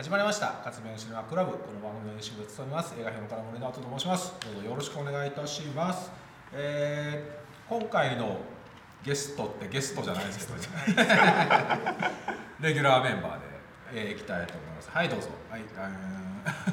[0.00, 0.54] 始まりました。
[0.64, 1.52] 勝部のシネマクラブ。
[1.52, 2.94] この番組の編集を務めます。
[2.98, 4.32] 映画評論家の森直人と申します。
[4.40, 6.10] どうぞよろしくお願いいたします、
[6.54, 8.38] えー今回の
[9.04, 10.56] ゲストってゲストじゃないですけど。
[12.60, 13.46] レギュラーメンバーで、
[13.92, 14.90] えー、いきたいと思います。
[14.90, 15.28] はいどうぞ。
[15.50, 15.90] はいあ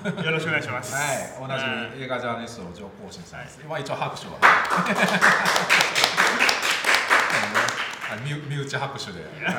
[0.07, 0.23] ー。
[0.23, 0.95] よろしくお願いします。
[0.95, 1.01] は
[1.45, 1.59] い、同はい。
[1.97, 3.59] じ映画ジャーナリストの上皇信さんです。
[3.59, 4.37] はいまあ一応拍手は。
[4.39, 4.47] は
[8.15, 9.19] い身身内拍手で。
[9.43, 9.55] はい。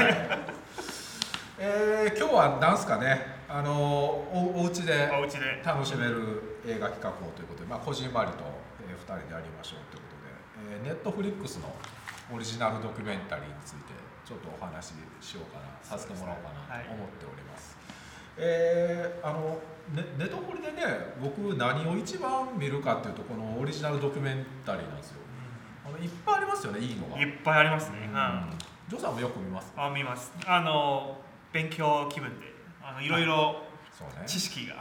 [1.59, 5.63] えー今日はなんすかね、あのおお家でお家で。
[5.65, 8.45] 楽しめる映画企画をということで、まあこじんまりと、
[8.85, 11.73] えー、2人でやりましょうということで、えー、ネットフリックスの
[12.35, 17.77] オリジナルドキュメンタリーについてちょっとお話ししようかな、させてもらおうかなと思っております。
[18.37, 19.59] えーあの
[19.97, 25.21] ネネトフリでね僕何を一番見るかっていうとこのオリジナルドキュメンタリーなんですよ。
[25.87, 27.19] あのいっぱいありますよねいいのが。
[27.19, 27.97] いっぱいありますね。
[28.05, 28.51] ううんん。
[28.87, 29.73] ジョーさんもよく見ます？
[29.79, 30.31] あ見ます。
[30.47, 31.17] あの
[31.55, 32.58] 勉強気分で
[32.89, 33.63] あのいろいろ
[34.27, 34.77] 知識が、い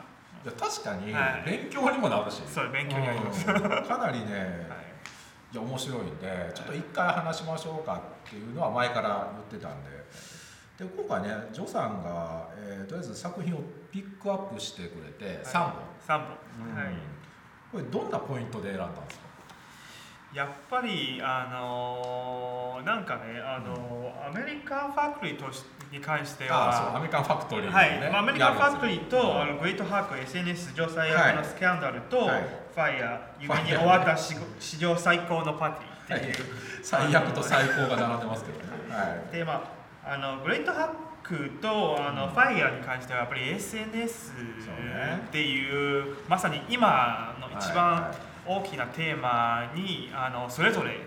[0.46, 1.44] や確かにはい。
[1.46, 3.46] 勉強にもなるし、そう勉強になります。
[3.46, 3.54] か
[3.98, 4.68] なりね
[5.54, 5.55] い。
[5.55, 9.90] や面白いんでちょっと一回話しましょうかっていうのは前から言ってたんで。
[10.77, 13.60] で今回ねジョさんが、えーとりあえず作品を
[13.91, 16.27] ピックアップしてくれて3本、三本。
[16.70, 16.76] うん。
[16.76, 16.94] はい。
[17.71, 19.27] これどんなポイントで選んだんですか？
[20.36, 26.99] やっぱりあのなんかねあのアメリカンファクトリーとしに関してああそうアは。
[26.99, 27.74] メリカンファクトリー、ね。
[27.74, 32.68] はい、まあアメリカンファクトリーと、やあのグレートハーク SNS 上最はい悪のスキャンダルと、はい。
[32.77, 36.35] ファイヤー夢に終わった史史上最高のパーティーっていう、
[36.84, 39.74] つ最悪と最高が並んでますけどね、はい、でま
[40.05, 40.93] ああのグレートハ
[41.24, 42.30] ックとあの、うん。
[42.30, 44.34] ファイヤーに関してはやっぱり SNS
[45.27, 48.13] っていうまさに今の一番
[48.46, 50.99] 大きなテーマにあのそれぞれ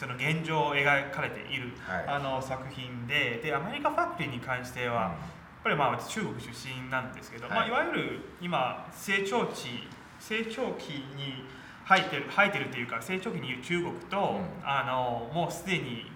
[0.00, 2.04] その現状を描かれている、はい。
[2.08, 7.54] あの作品ででアメリカファクトリーに関しては、やっぱりまあ私中国出身なんですけど、はい。
[7.54, 9.86] まあ、いわゆる今成長期
[10.18, 11.44] 成長期に
[11.84, 14.66] 入ってる入ってるっていうか成長期にいる中国と、うん。
[14.66, 16.10] あのもうすでに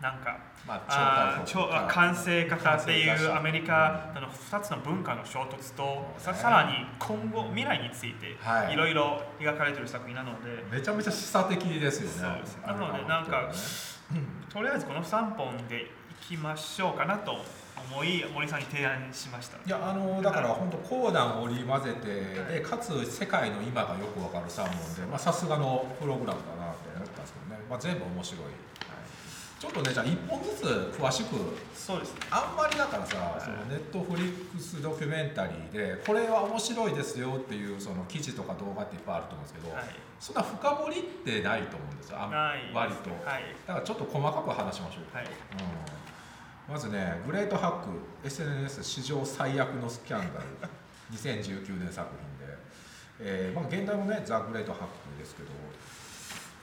[0.00, 8.74] なんかまああ完成型っていうアメリカの2つの文化の衝突とささらに今後未来についてはい。
[8.74, 12.42] いろいろ描かれてる作品なので、めちゃめちゃ示唆的ですよね。
[12.66, 13.52] なのでなんか
[14.52, 15.86] とりあえずこの3本でい
[16.26, 17.44] きましょうかなと
[17.92, 19.58] 思い森さんに提案しました。
[19.58, 28.42] いやあのだから本当コーダンを織り交ぜてでかつ世界の今がよくわかる3本でまあさすがのプログラムだなと思ったんですけどね、まあ、全部面白い、
[29.64, 30.64] ちょっとねじゃあ1本ずつ
[31.00, 31.36] 詳しく
[31.74, 32.20] そうですね。
[32.30, 33.40] あんまりだからさ、はい。
[33.40, 39.84] そのネットフリックスドキュメンタリーでこれは面白いですよっていうその記事とか動画っていっぱいあると思うんですけど、はい。
[40.20, 43.10] そんな深掘りってないと思うんですよあんない割と。
[43.24, 43.56] はい。
[43.66, 45.12] だからちょっと細かく話しましょう。
[45.12, 45.26] か、はい。
[46.68, 47.88] うん、まずねグレートハック
[48.26, 50.46] SNS 史上最悪のスキャンダル。
[51.12, 52.56] 2019年作品で、
[53.20, 55.50] えーまあ、現代もねザ・グレートハックですけど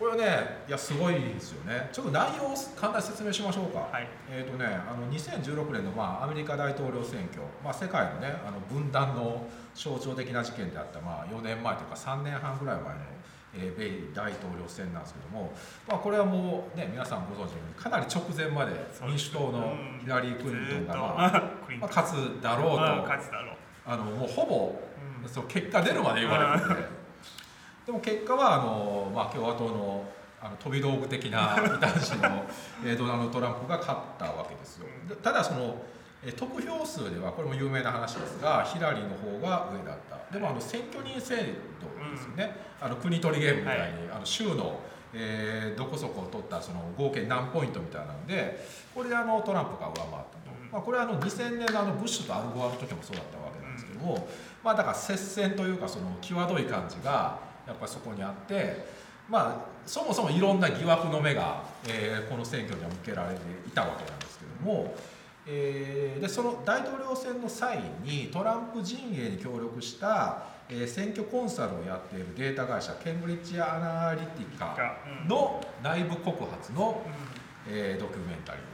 [0.02, 1.88] これはねいやすごいですよね。
[1.94, 4.08] ちょっと内容を簡単に説明しましょうか、はい。
[4.32, 9.46] えーとね、あの2016年の、まあ、アメリカ大統領選挙、まあ、世界の,、ね、あの分断の
[9.76, 13.00] 象徴的な事件であった、まあ、4年前というか3年半ぐらい前の、
[13.54, 15.54] えー米大統領選なんですけども、
[15.88, 18.72] まあ、これはもう、ね、皆さんご存知のようにかなり直前まで
[19.06, 21.44] 民主党のヒラリー・クリントンが、まあ
[21.80, 23.56] まあ、勝つだろうと、ま あ勝つだろう。
[23.86, 24.82] あのもうほぼ
[25.24, 25.30] うん。
[25.30, 27.01] そう結果出るまで言われててで
[27.92, 30.06] も結果はあの、まあ、共和党の
[30.44, 32.44] あの飛び道具的な異端児の
[32.84, 34.88] えードナルド・トランプが勝ったわけですよ。
[35.08, 35.76] でただその
[36.26, 40.34] えー得票数ではこれも有名な話ですがヒラリーの方が上だった。
[40.34, 44.80] でもあの選挙人制度ですよね、あの国取りゲームみたいに、あの州の、
[45.14, 48.66] えーどこそこを取ったその合計何ポイントみたいなので
[48.96, 50.18] これであのトランプが上回ったと、
[50.50, 50.72] うん。
[50.72, 54.28] まあ、これはあの2000年のあのブッシュとアルゴアの時もそうだったわけなんですけども、
[54.64, 58.86] まあだから接戦というかその際どい感じがやっぱりそこにあって
[59.30, 64.96] まあそもそもいろんな疑惑の目が、えーこの選挙には向けられていたわけなんですけども、
[65.48, 74.98] えーでその大統領選の際にトランプ陣営に協力した、えー選挙コンサルをやっているデータ会社ケンブリッジアナリティカ
[75.28, 77.14] の内部告発の、うん。
[77.68, 78.71] えードキュメンタリー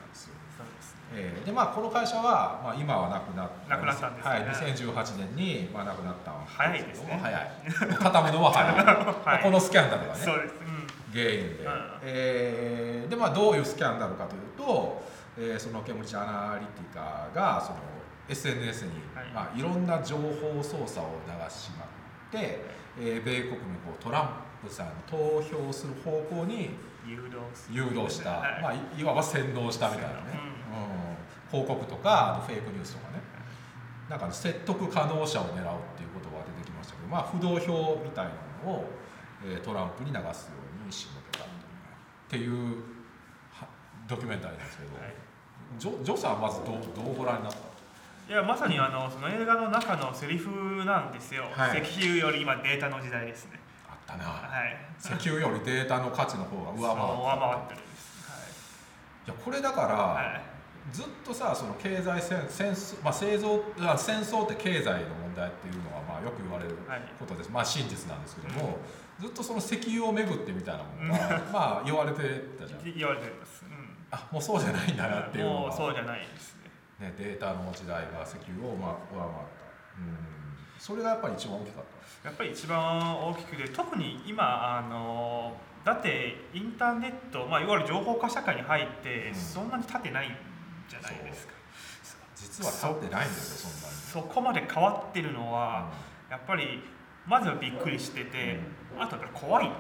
[1.14, 4.32] えーでまあこの会社は、まあ、今はなくなったなくなったんですね。
[4.32, 4.44] はい、
[4.74, 7.20] 2018年に、まあ、なくなったん早いですね。
[7.22, 7.52] 早い。
[8.00, 8.76] 畳むのは早い、
[9.26, 10.20] まあこのスキャンダルがね。
[10.20, 10.54] そうです。
[10.60, 10.88] うん。
[11.12, 12.00] 原因で、うん。
[12.04, 15.04] えーでまあどういうスキャンダルかというと、
[15.38, 17.78] えーそのケムリッジアナリティカがその
[18.28, 19.28] SNS に、はい。
[19.28, 21.88] いまあ、いろんな情報操作を流しまっ
[22.32, 22.66] て、
[23.00, 24.30] えー米国にこうトラン
[24.62, 26.76] プさんに投票する方向に
[27.72, 28.62] 誘導した、はい。
[28.62, 30.57] まあ、いいわば洗脳したみたいなね、うん、
[31.52, 33.22] 広告とかあとフェイクニュースとかね。
[34.10, 38.32] なんか説得可能者を狙うっていうことが出てきましたけど、まあ、不動票みたいな
[38.64, 38.86] のを、
[39.44, 41.48] えー、トランプに流すように仕向けたっ
[42.30, 42.78] ていう
[44.08, 45.14] ドキュメンタリーなんですけど、はい、
[45.78, 47.58] ジョジョさんはまずどうどうご覧になった？
[48.34, 53.60] いやまさにあのその映画の中のセリフなんですよ、はい、石油より今データの時代ですね。
[53.90, 57.80] あったな、はい、石油よりデータの価値の方が上回ってる上回ってる
[59.26, 60.42] いやこれだから、はい、
[60.92, 63.62] ずっとさその経済戦戦争、まあ、製造
[63.98, 66.76] 戦争って経済の問題っていうのはまあよく言われる
[67.20, 68.80] ことです、はい、まあ真実なんですけども、
[69.20, 72.18] うん、ずっとその石油をめぐってみたいなものが、まあ言われて
[72.60, 72.84] たじゃん。
[72.84, 76.56] 言われてます、うん、あもうそうじゃないんだなっていうのがもうそうじゃないです
[77.00, 79.68] ね、ねデータの時代が石油をまあ上回った。
[80.00, 80.38] うん。
[80.80, 81.84] それがやっぱり一番大きかっ
[82.24, 82.30] た。
[82.30, 85.56] やっぱり一番大きくて特に今あの
[85.86, 90.32] だってインターネット、まあ、いわゆる情報化社会に入ってそんなに経ってないん
[90.90, 91.54] じゃないですか、
[92.36, 94.02] 実は経ってないんですよそんなに。
[94.02, 95.90] そこまで変わってるのは、
[96.30, 96.82] やっぱり
[97.26, 98.60] まずはびっくりしてて、
[98.98, 99.72] あとやっぱり怖い。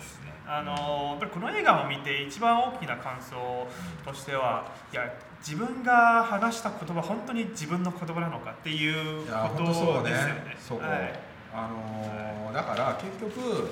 [0.00, 0.32] ですね。
[0.46, 3.66] あのやっぱりこの映画を見て一番大きな感想
[4.04, 10.10] としてはいや自分が話した言葉本当に自分の言葉なのかっていうことですよね。
[10.12, 11.20] はい、
[11.54, 13.70] あのー、だから結局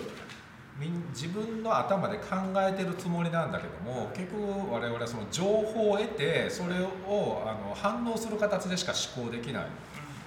[1.12, 9.66] 自分の頭で考えてるつもりなんだけども結局我々はその情報を得てそれをあの反応する形でしか思考できない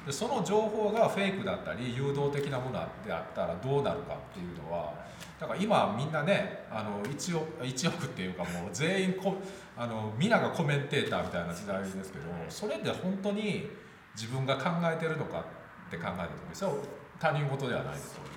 [0.06, 4.94] でその情報がフェイクだったり誘導的なものであったらどうなるかっていうのは
[5.40, 9.36] だから今みんなねあの 1, 億1億っていうかもう全員こ
[9.78, 13.70] あの皆がコメンテーターみたいな時代ですけどそれで本当に
[14.16, 15.46] 自分が考えてるのか
[15.88, 16.78] って考えた時それは
[17.20, 18.31] 他人事ではないです。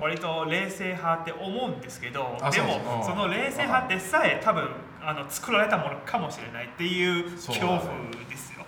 [0.00, 4.68] 割と冷静派って思うんですけどでもその冷静派でさえ多分
[5.02, 7.78] あの作られたものかもしれないっていう恐怖
[8.28, 8.64] ですよ。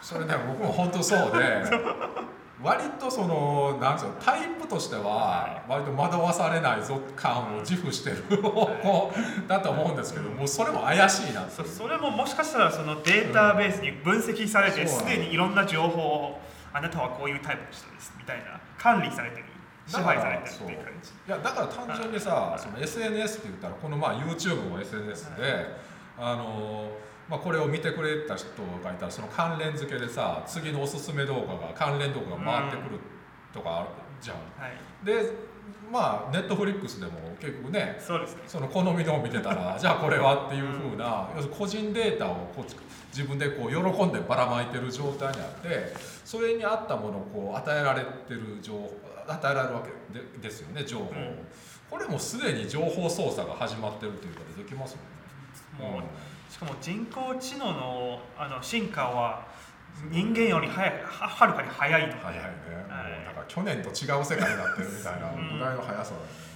[0.00, 1.62] それね僕も本当そうで
[2.62, 9.12] 割とそのなんですよタイプとしては割と惑わされないぞ感を自負してる方向
[9.48, 16.40] だと思うんですけどもうそれも怪しいなそそれももしかしたらそのデータベースに分析されてすで、にいろんな情報を
[16.72, 19.44] あなたはこういうタイプの人ですみたいな管理されてる
[19.86, 21.10] 支配されてるっていう感じ。
[21.10, 25.66] いやだから単純にさ、その SNS って言ったらこのまあ YouTube も SNS で、
[26.18, 26.90] あの
[27.28, 28.48] まあ、これを見てくれた人
[28.84, 33.00] がいたらその関連付けでさ次のおすすめ動画が関連動画が回ってくる
[33.52, 33.88] とかある
[34.20, 34.36] じゃん。
[34.36, 35.52] はい、で
[35.90, 38.42] まあネットフリックスでも結局ねそうですね。
[38.46, 42.64] その好みのを見てたら じゃあこれはっていうふうな、要するに個人データをこう
[43.08, 45.94] 自分でこう喜んでばらまいてる状態にあって
[46.24, 51.38] それに合ったものをこう与えられてる情報与えられるわけでですよね情報、うん、
[51.90, 54.96] これもすでに情報操作が始まってるということできます
[55.80, 55.98] もんね。
[55.98, 59.46] もう、しかも人工知能のあの進化は
[60.10, 62.12] 人間より早いはるかに早いの。
[62.12, 62.42] で早いね、
[62.88, 66.51] はい、もうだから去年と違う世界になってるみたいなぐらいの速さだね、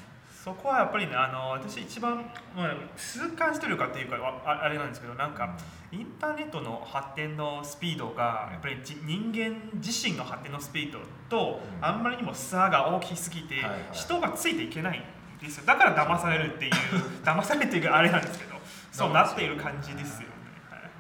[0.47, 2.19] そこはやっぱりねあの私一番、
[2.57, 5.57] まあ、痛感してるかっていうかああれなんですけどなんか、
[5.91, 13.57] インターネットの発展のスピードがやっぱり人間自身の発展のスピードと、あんまりにも差が大きすぎて、
[13.91, 15.65] 人がついていけないんですよ。
[15.67, 16.73] だから騙されるっていう
[17.27, 18.55] 騙されているあれなんですけど
[18.93, 20.35] そうなっている感じですよね、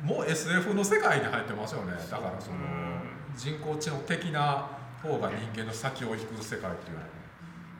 [0.02, 1.92] もう SF の世界に入ってますよね。
[1.92, 2.56] だからその
[3.36, 4.66] 人工知能的な
[5.00, 7.06] 方が人間の先を引く世界っていうのは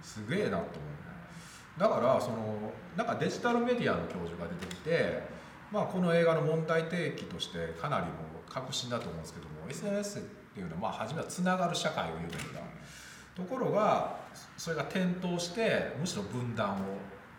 [0.00, 0.85] すげえなと思う
[1.78, 5.36] だからそのなんかデジタルメディアの教授が出てきて
[5.72, 8.10] まあ、この映画の問題提起としてかなりも
[8.48, 10.22] う確信だと思うんですけども SNS っ
[10.54, 12.60] ていうのはまあ初めはつながる社会を夢見た
[13.34, 14.16] ところが
[14.56, 16.78] それが転倒してむしろ分断を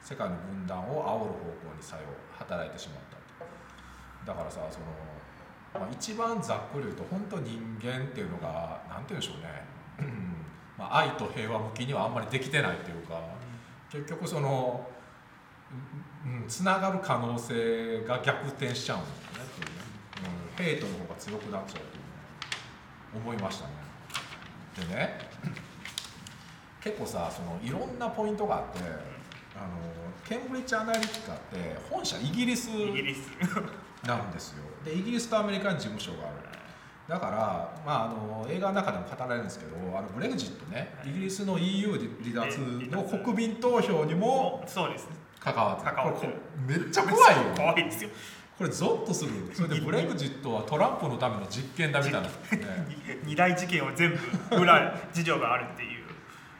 [0.01, 4.34] 世界の分断を煽る方向に作用働いてしまったと。
[4.34, 4.86] だからさその、
[5.74, 10.12] まあ、一番ざっくり言うと本当人間っていうのが何て言うんでしょうね。
[10.77, 13.37] まあ愛と平和向きにはあんまりできてないっていうか。
[13.91, 14.88] 結局その
[16.48, 19.48] つながる可能性が逆転しちゃうんですよね
[20.58, 23.74] うん、ヘイトの方が強くなっちゃうという思いましたね。
[24.89, 25.20] でね
[26.82, 28.79] 結構さそのいろんなポイントがあって
[29.56, 29.77] あの
[30.27, 32.70] ケンブリッジ・アナリティカって本社イギリス。
[34.06, 34.63] なんですよ。
[34.86, 36.47] でイギリスとアメリカに事務所がある
[37.08, 42.60] だから、まあ、あの映画の中でも語られるんですけどあのブレグジットねイギリスの EU 離脱
[42.92, 45.16] の国民投票にもそうですね。
[45.40, 46.28] 関わって関わって
[46.68, 47.44] めっちゃ怖いよ。
[47.56, 48.10] 怖いですよ。
[48.58, 52.30] これゾッとするそれでブレグジットはトランプのための実験だみたいな、ね、
[53.24, 54.18] 二大事件を全
[54.50, 56.08] 部裏 事情があるっていう。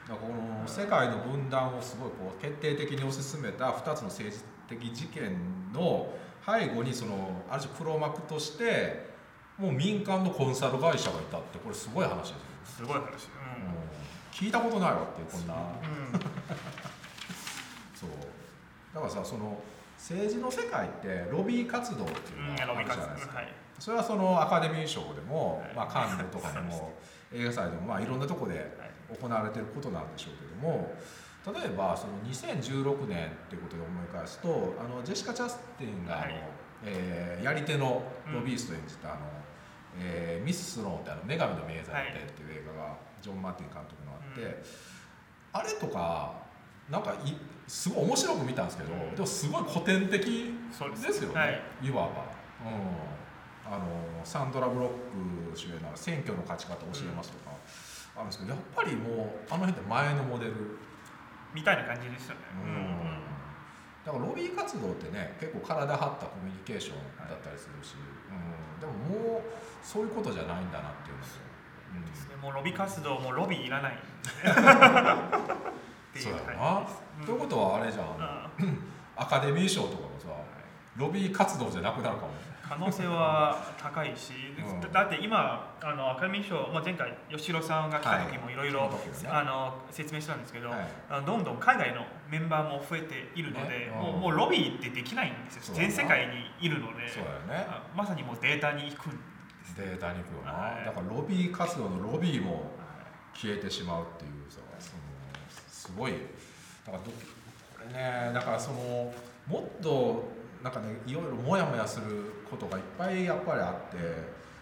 [0.08, 5.36] この世界の分断をすごいこう決定的に推し進めた2つの政治的事件
[5.74, 6.14] の
[6.46, 9.17] 背後にそのある種黒幕として
[9.58, 12.36] もう民間のコンサル会社がいたってこれすごい話ですよ、
[12.66, 13.08] すごい話、うん。
[13.08, 13.18] うん
[14.32, 15.56] 聞いたことないわっていうこんな。
[15.56, 16.20] うん。
[17.96, 18.10] そう。
[18.94, 19.60] だからさその
[19.98, 23.38] 政治の世界ってロビー活動っていううん、のがあるじゃないですか。
[23.38, 23.48] はい。
[23.80, 25.74] それはそのアカデミー賞でも、はい。
[25.76, 26.94] まあ、カンヌとかでも
[27.34, 28.06] 映画祭でも、まあ、い。
[28.06, 29.18] ろんなところではい。
[29.20, 30.94] 行われてることなんでしょうけども
[31.60, 36.34] 例えばその2016年っていうことで思い返すとあのジェシカ・チャスティンがあの、はい。
[36.84, 39.20] えーやり手のロビーストを演じた、あの
[40.00, 44.64] えーミス・スノーってあの女神の名材ってっていう映画がジョン・マーティン監督のあって、
[45.54, 46.48] あれとか
[46.90, 47.34] なんかい
[47.68, 51.24] すごい面白く見たんですけど、うんでもすごい古典的です。
[51.24, 51.62] よね、はい。
[51.84, 52.32] い、わば、
[52.64, 53.86] うん、あの
[54.24, 54.90] サンドラ・ブロッ
[55.52, 57.52] ク主演の「選挙の勝ち方教えます」とか、
[58.16, 60.54] あるんですけどやっぱりもうあの辺って前のモデル、
[61.54, 62.40] みたいな感じでしたね。
[62.64, 63.17] うん
[64.08, 66.96] だからロビー活動ってね結構体張ったコミュニケーション
[67.28, 68.94] だったりするし、うん、でも
[69.36, 69.42] もう
[69.84, 71.28] そういうことじゃないんだなっていうのと、
[71.94, 72.36] うんですね。
[72.42, 73.92] もうロビ活動もロビーいらない。
[74.00, 74.00] っ
[76.14, 76.36] ていう
[77.26, 78.06] ということはあれじゃん。
[78.60, 78.80] うん。
[79.18, 80.28] アカデミー賞とかもさ
[80.96, 82.32] ロビー活動じゃなくなるかも。
[82.32, 84.82] ね可能性は高いし、うん。
[84.82, 88.92] だだって今あのアカデミー賞、まあ、前回吉野さんが来た時もいろいろ
[89.90, 90.80] 説明したんですけど、はい。
[91.10, 93.92] あのどんどん海外のメンバーも増えているので、ね。
[93.96, 94.22] もううん。
[94.22, 95.76] もうロビーってできないんですよ。
[95.76, 97.08] 全世界にいるので。
[97.08, 97.68] そうだよね。
[97.70, 99.18] あまさにもうデータに行くんで
[99.66, 99.76] す。
[99.76, 100.86] データに行くよな、はい。
[100.86, 102.72] だからロビー活動のロビーも
[103.34, 105.02] 消えてしまうっていうさその
[105.68, 106.14] すごい。
[106.86, 107.14] だからどこ
[107.86, 109.14] れねだからその
[109.48, 112.06] もっとなんかねいろいろモヤモヤする
[112.50, 113.98] ことがいっぱいやっぱりあって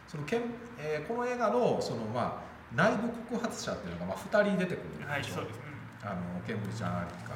[0.08, 0.42] そのけん、
[0.78, 5.60] えーこの映画のそのまあ内部告発者っていうのがまあ2人出てくるんではいそうです、
[6.04, 7.36] あのケンブリッジ・アナリティカの。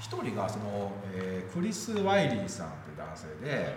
[0.00, 3.76] 1人がその、えークリス・ワイリーさんという男性で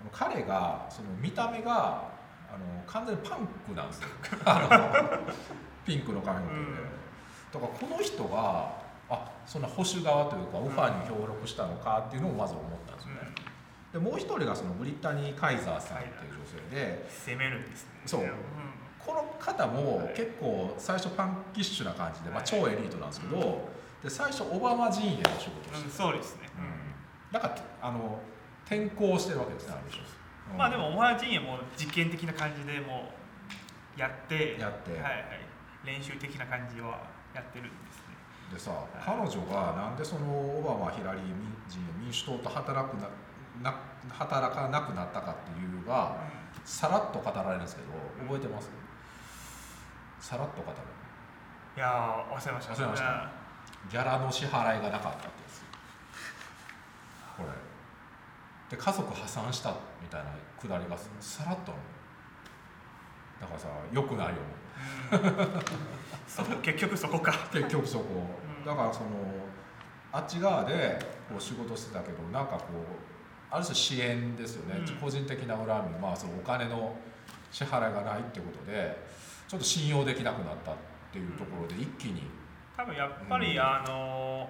[0.00, 2.16] あの彼がその見た目が
[2.48, 4.08] あの完全にパンクなんですよ。
[5.84, 6.74] ピンクの髪の毛で、うん。
[7.52, 13.20] だからこの人があそんな保守側というかオファーに協力したのかっていうのをまず思ったんですよね、
[13.92, 17.90] でもう一人がそのブリタニー・カイザーさんっていう女性で攻めるんですね。
[18.04, 18.20] そう。
[18.24, 18.30] ん。
[18.98, 23.68] この方も結構最初パンキッシュな感じで、まあ、超エリートなんですけど、
[24.02, 26.48] で最初オバマ陣営の仕事をしてうん、そうですね、
[27.30, 28.18] だからあの
[28.66, 30.02] 転校してるわけですねある種
[30.52, 30.58] うん。
[30.58, 33.12] まあでもお前陣営も実験的な感じでも
[33.96, 35.40] うやってやって、はいはい、
[35.86, 37.85] 練習的な感じはやってるんで
[38.52, 38.70] でさ
[39.04, 41.22] 彼女がなんでそのオバマヒラリー
[41.68, 43.08] 陣営民主党と働くな
[43.62, 43.74] な
[44.10, 46.16] 働かなくなったかっていう理由が
[46.64, 47.88] さらっと語られるんですけど
[48.24, 48.70] 覚えてます？
[50.20, 50.76] さらっと語る。
[51.76, 52.74] いやー忘れました。
[52.74, 53.30] 忘れました。
[53.90, 55.62] ギャラの支払いがなかったってやつ。
[57.36, 58.76] これ。
[58.76, 59.70] で家族破産した
[60.02, 61.72] みたいなくだりがさらっと
[63.40, 64.34] だからさよくないよ
[66.62, 67.32] 結局そこか。
[67.52, 68.04] 結局そこ。
[68.58, 68.64] うん。
[68.64, 69.08] だからその
[70.12, 74.94] あっち側でこう仕事してたけどなんかこうある種支援ですよね、うん。
[74.96, 75.98] 個人的な恨み。
[75.98, 76.96] まあそのお金の
[77.50, 79.06] 支払いがないってことで
[79.48, 80.74] ちょっと信用できなくなったっ
[81.12, 82.22] ていうところで一気に。
[82.76, 83.62] 多分やっぱり、うん。
[83.62, 84.48] あの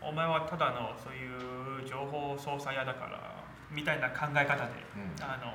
[0.00, 5.24] お前はただのそういう情報操作屋だからみたいな考え方でうん。
[5.24, 5.52] あの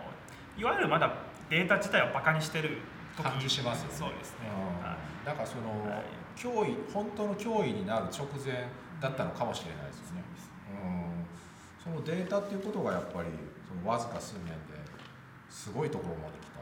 [0.57, 1.13] いわゆるまだ
[1.49, 2.77] データ自体をバカにしてる時
[3.21, 3.93] 感じしますよね。
[3.93, 4.85] そうですね、うん。
[4.85, 5.25] はい。
[5.25, 6.03] だからその、はい。
[6.35, 8.67] 脅威本当の脅威になる直前
[8.99, 10.23] だったのかもしれないですよね、
[11.85, 13.29] うん、そのデータっていうことがやっぱり
[13.67, 14.53] そのわずか数年で
[15.49, 16.59] すごいところまで来た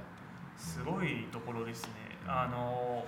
[0.58, 1.90] すごいところですね、
[2.26, 3.06] うんあの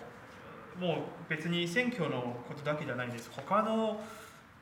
[0.79, 0.95] もう
[1.29, 3.29] 別に選挙のことだけじゃないんです。
[3.31, 4.01] 他の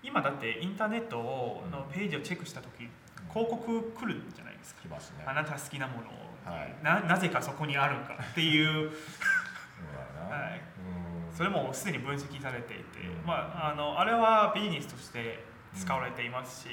[0.04, 2.90] 今だってインターネットをのページをチェックした時
[3.30, 5.26] 広告来るんじゃないですかきますね。
[5.26, 6.12] あなた好きなものを、
[6.46, 6.76] はい。
[6.84, 8.92] ななぜかそこにあるかっていう。
[11.36, 13.26] それもすでに分析されていて、うん。
[13.26, 15.44] まあ、あのあれはビジネスとして
[15.76, 16.70] 使われていますし、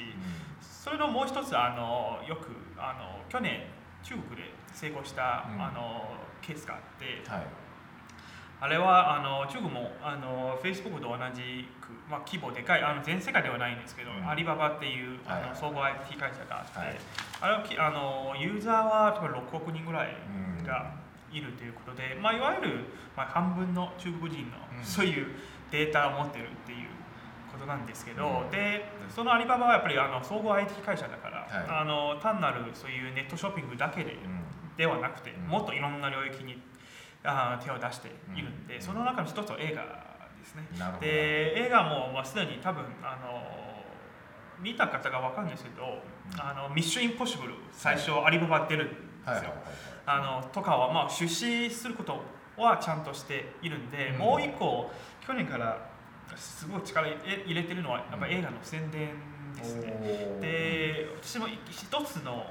[0.61, 3.63] それのもう一つあのよくあの去年
[4.03, 5.61] 中国で成功した、うん。
[5.61, 7.47] あのケースがあってはい
[8.61, 14.29] あれはあの中国もあの Facebook と同じく、まあ、規模でかいあの全世界ではないんですけど、うん。
[14.29, 16.97] アリババっていうあの総合 IT 会社があって、はい。
[17.39, 20.15] あれはきあのユーザーは多分6億人ぐらい
[20.59, 20.65] うん。
[20.65, 20.91] が
[21.31, 22.85] いるということで、まあ、いわゆる、
[23.15, 24.83] まあ、半分の中国人のうん。
[24.83, 25.27] そういう
[25.71, 26.89] データを持ってるっていう
[27.53, 28.51] ことなんですけど、うん。
[28.51, 31.81] でそのアリババはやっぱりあの総合 IT 会社だから、はい。
[31.81, 34.75] あの単なるそういうネットショッピングだけでうん。
[34.75, 35.47] ではなくて、うん。
[35.47, 36.61] もっといろんな領域に
[37.23, 38.81] あー手を出しているんで、うん。
[38.81, 39.83] その中の一つは映画
[40.39, 40.63] ですね。
[41.01, 43.59] で映画も、まあ、すでに多分あの
[44.59, 46.01] 見た方が分かるんですけど
[46.37, 48.95] 「あのミッションインポッシブル」最初アリババ出るんで
[49.37, 49.53] すよ。
[50.05, 52.21] あのとかは、まあ、出資すること
[52.57, 54.17] はちゃんとしているんで、うん。
[54.17, 54.91] もう一個
[55.25, 55.77] 去年から
[56.35, 59.09] すごい力入れてるのはやっぱ映画の宣伝
[59.55, 59.93] ですね。
[59.93, 60.39] おー。
[60.39, 62.45] で私も一つの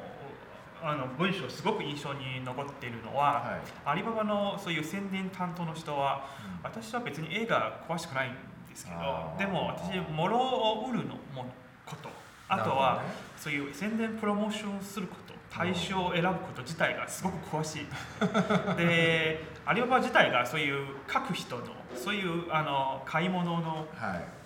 [0.82, 3.61] あの文章すごく印象に残っているのは、はい。
[3.85, 6.26] アリババのそういう宣伝担当の人は
[6.62, 8.32] 私は別に映画詳しくないん
[8.68, 8.99] ですけど
[9.38, 11.47] でも私物を売るのも
[11.87, 12.08] こと。
[12.50, 13.02] あとは、
[13.37, 17.87] そういう宣伝プロモーションすること対象を選ぶこと自体がすごく詳しい。
[18.76, 24.38] でアリババ自体がそういう書く人のそういうあの買い物のはい。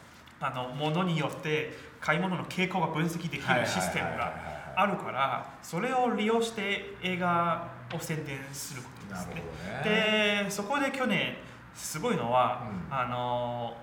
[0.44, 4.34] あのものによって買い物の傾向が分析できるシステムが
[4.76, 9.42] あるからそれを利用して映画を宣伝することですね。
[9.84, 10.44] どね。
[10.44, 11.36] でそこで去年
[11.74, 12.94] すごいのは、うん。
[12.94, 13.76] あの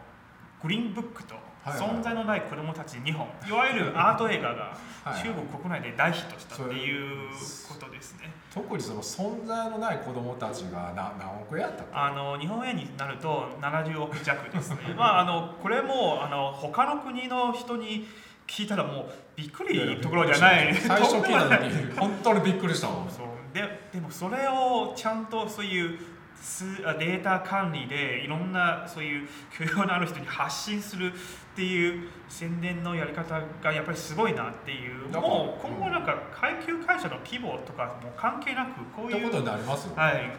[0.62, 1.90] グリーンブックとはいはい。
[1.90, 7.30] 存在のない子供たち2本、いわゆるアート映画がはい中国国内で大ヒットしたっていう
[7.68, 8.32] ことですね。
[8.54, 14.94] 特にその存在のない子供たちがな何億円やったあの日本円になると70億弱ですね。
[14.98, 18.08] まああのこれもあの他の国の人に
[18.50, 20.76] 聞いたらもうびっくりところじゃない。
[20.76, 23.08] 最初聞いた時 本当にびっくりしたもん。
[23.54, 26.00] ででもそれをちゃんとそういう
[26.36, 31.16] すデータ管理でいろんなそういう許容のある人に発信するっ
[31.56, 35.10] ていう宣伝のやり方がやっぱりすごいなっていう。
[35.10, 40.32] もう今後なんか階級会社の規模とかも関係なくこういうことになりますよ、はい。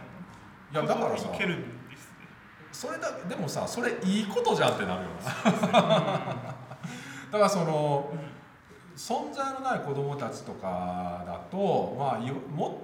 [0.73, 2.27] いやだからさいけるんですね。
[2.73, 5.09] それだでもさそれいいことじゃんってなるよ
[5.73, 6.60] な
[7.31, 8.13] だからその
[8.97, 12.83] 存在のない子供たちとかだとまあよも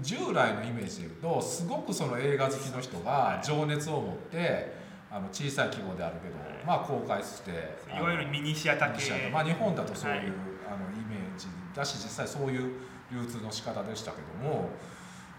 [0.00, 4.74] 従来のイメージで言うとすごくその映画好きの人が情熱を持って
[5.10, 6.34] あの小さい規模であるけど、
[6.66, 7.50] まあ、公開して
[7.96, 9.30] いわゆるミニシアター系。
[9.30, 10.32] まあ、日本だとそういう、はい
[10.66, 12.72] あのイメージだし実際そういう
[13.12, 14.70] 流通の仕方でしたけども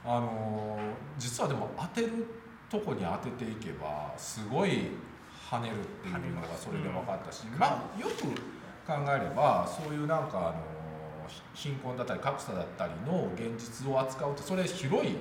[0.06, 0.78] あの
[1.18, 2.12] 実はでも当てる
[2.70, 4.92] とこに当てていけばすごい
[5.50, 8.26] 跳ねるっていうのがそれで分かったし、まあ、よく
[8.86, 10.76] 考えればそういうなんかあの
[11.54, 15.18] 貧困だったり格差だったりの現実を扱うってそれ広い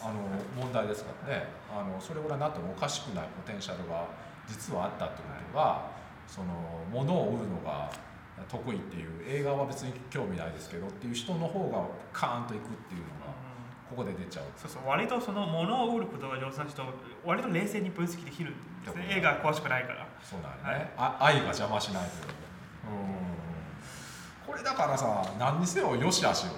[0.00, 0.14] あの
[0.60, 1.46] 問題ですからね。
[1.70, 4.06] あのそれぐらいなってもおかしくないポテンシャルが
[4.46, 5.90] 実はあったってことが
[6.26, 6.46] その
[6.90, 7.90] 物を売るのが
[8.48, 13.31] 得意っていう映画は別に興味ないですけどっていう人の方がカーンといくっていうのが
[13.92, 16.82] ここで出ちゃうそうそう割とその物を売ることが上手な人
[17.24, 19.06] 割と冷静に分析できるんですね。
[19.10, 20.06] 映画詳しくないから。
[20.22, 22.32] そうなんよね、あ愛が邪魔しないという
[22.88, 24.46] うん。
[24.46, 26.52] これだからさ何にせよよしあしよ。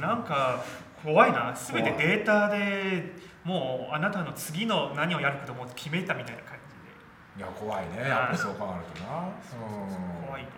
[0.00, 0.64] なんか
[1.04, 1.54] 怖いな。
[1.54, 6.58] 全てデータでもうあなたの次の何をやるかともう決めたみたいな感
[7.36, 8.08] じいや怖いね。
[8.08, 9.28] やっぱりそう考えるとな。
[9.30, 10.54] で怖いので。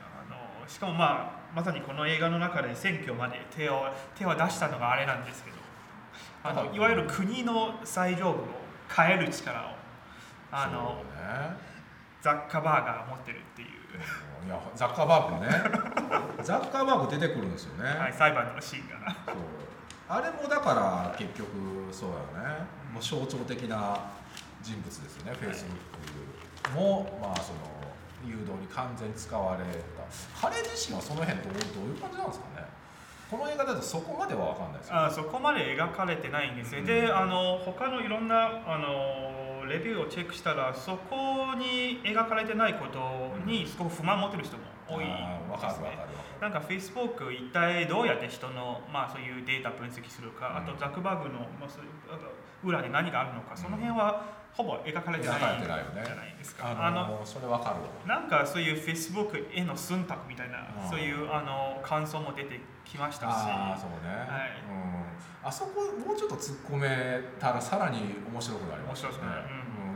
[0.00, 5.56] あのしかもまあまさにこの映画の中で選挙まで手を手を出したのがあれなんですけど
[6.44, 8.34] あのいわゆる国の最上部を
[8.94, 9.64] 変える力を
[10.52, 11.66] あのね。
[12.26, 15.52] ザッカーバーガー持ってるっていう、いやザッカーバーグね。
[16.42, 19.14] ザッカーバーグ出てくるんですよね、はい、裁判のシーンが。
[19.26, 19.36] そう。
[20.08, 21.48] あれもだから結局
[21.92, 22.66] そうだよね。
[22.92, 23.96] もう象徴的な
[24.60, 27.75] 人物ですよね、フェイスブックもまあその
[28.26, 30.48] 誘導に完全に使われた。
[30.48, 32.76] 彼自身はその辺どうどういう感じなんですかね。
[33.30, 36.86] この映画だとそこまでは分かんないですよあそこまで描かれてないんですね、うん。
[36.86, 45.42] であの他のいろんなあのレビューをチェックしたらそこに描かれてないことにすごく不満を持ってる人も多いですね。
[45.46, 46.06] るわかるわか
[46.40, 50.56] なんか Facebook 一体どうやって人の、まあ、そういうデータ分析するか、うん。
[50.70, 51.90] あとザックバーグの、まあ、そういう
[52.68, 56.86] 裏に何があるのかその辺はほぼ描かれてないじゃないでするか。
[56.86, 57.90] あのそれ分かるわ。
[58.06, 60.88] なんかそういう Facebook への忖度みたいな、うん。
[60.88, 63.28] そういうあの感想も出てきましたし。
[63.28, 64.56] ああそうね、はい。
[64.64, 67.98] うん、あそこもうちょっと突っ込めたらさらに
[68.32, 69.18] 面白くなりますよね。
[69.18, 69.42] 面白くなる。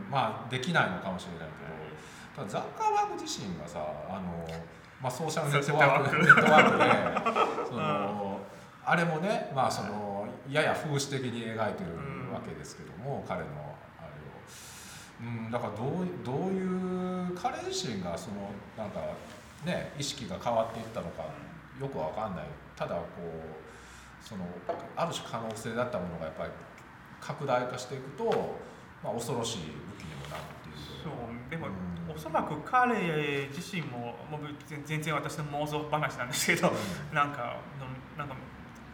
[0.05, 0.11] うん。
[0.11, 1.71] まあできないのかもしれないけど。
[2.37, 4.47] ただザッカーバーグ自身がさあの、
[5.01, 6.17] まあ、ソーシャルネットワーク。
[6.19, 8.41] ネットワークで その、
[8.85, 11.97] あれもね、まあ、そのやや風刺的に描いてる
[12.33, 13.70] わけですけども、彼の。
[15.23, 18.91] うん、だからどうどういう彼自身がそのなん。
[18.91, 19.01] か
[19.65, 21.25] ね意識が変わっていったのか
[21.81, 24.45] よくわかんないただこうその
[24.97, 26.51] ある種可能性だったものがやっぱり
[27.21, 28.57] 拡大化していくと、
[29.05, 30.77] まあ、恐ろしい武器にもなるっていう。
[31.05, 36.73] そうでも、うんおそらく彼自身ももう全全然私の妄想話なんですけど、
[37.13, 37.31] なん。
[37.31, 37.87] かの
[38.19, 38.35] なんか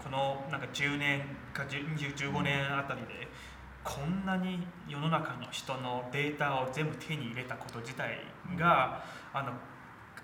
[0.05, 1.23] このなんか10年
[1.55, 3.27] か10 15年あたりで
[3.87, 8.19] こんなに世の中の人のデータを全部手に入れたこと自体
[8.59, 9.53] が、あの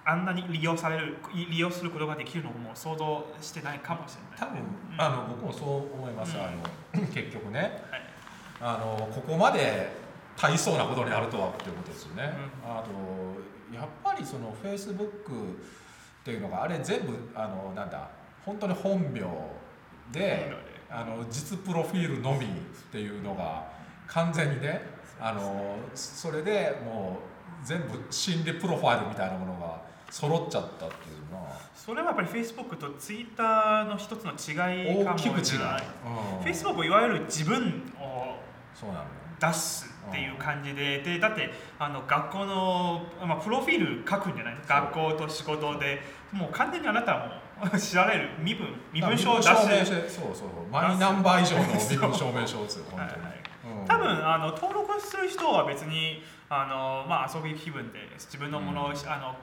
[0.04, 4.38] あんなに利用される利用することができるのも想像してないかもしれない。
[4.38, 5.00] 多分、うん。
[5.00, 6.42] あの僕もそう思います、うん。
[6.42, 6.50] あ
[7.00, 7.60] の 結局ね。
[7.88, 8.02] はい。
[8.60, 9.90] あのここまで
[10.36, 12.32] 大層なことになるとはっていうことですよね、
[12.64, 18.08] あとやっぱりそのフェイスブックっていうのがあれ全部あのなんだ
[18.44, 19.20] 本当に本名
[20.12, 20.52] で、
[20.92, 22.48] あの実プロフィールのみっ
[22.92, 23.64] ていうのが
[24.06, 24.82] 完全にね
[25.18, 27.18] あのそれでも
[27.62, 31.52] う全部心理プロファイルみたいなものが揃っちゃったっていうのは。
[31.74, 35.24] それはやっぱり Facebook と Twitter の一つの違いかもし
[35.54, 35.82] れない。
[36.40, 36.42] う。
[36.42, 36.46] ん。
[36.46, 38.34] Facebook はいわゆる自分を
[39.40, 44.56] 出すっていう感じででだってあの学校の、まあ、プロフィール書くんじゃない？
[44.68, 46.00] 学校と仕事で。
[46.32, 47.38] もう完全にあなたはもう
[47.78, 48.30] 知られる？
[48.40, 48.66] 身分？
[48.92, 49.48] 身分証を出す？
[49.48, 50.08] 身分証明書。
[50.08, 53.40] そうそうマイナンバー以上の身分証明書ですよ本当に、 はいはい。
[53.80, 58.94] うん多分あの登録する人は別にあの、まあ、遊び気分で自分のものを、うん。
[59.10, 59.36] あの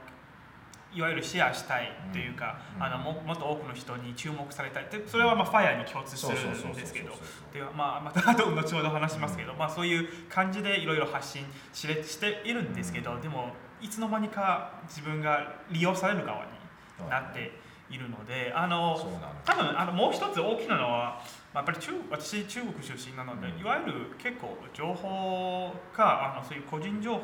[0.92, 2.84] いわゆるシェアしたいというか、うん。
[2.84, 7.14] あのももっと多くの人に注目されたいでそれはまあファイアに共通するそうそうそうそうんですけど
[7.54, 13.22] ではまあまた後後ほど話しますけど、まあ、そういう感じでいろいろ発信しれしているんですけど、うん。
[13.22, 17.52] でもいつの間にか自分が利用される側になって
[17.90, 18.98] いるのであの
[19.46, 21.22] 多分あのもう一つ大きなのは、
[21.54, 23.60] まあ、やっぱり中私中国出身なので、うん。
[23.60, 27.20] いわゆる結構情報かあのそういう個人情報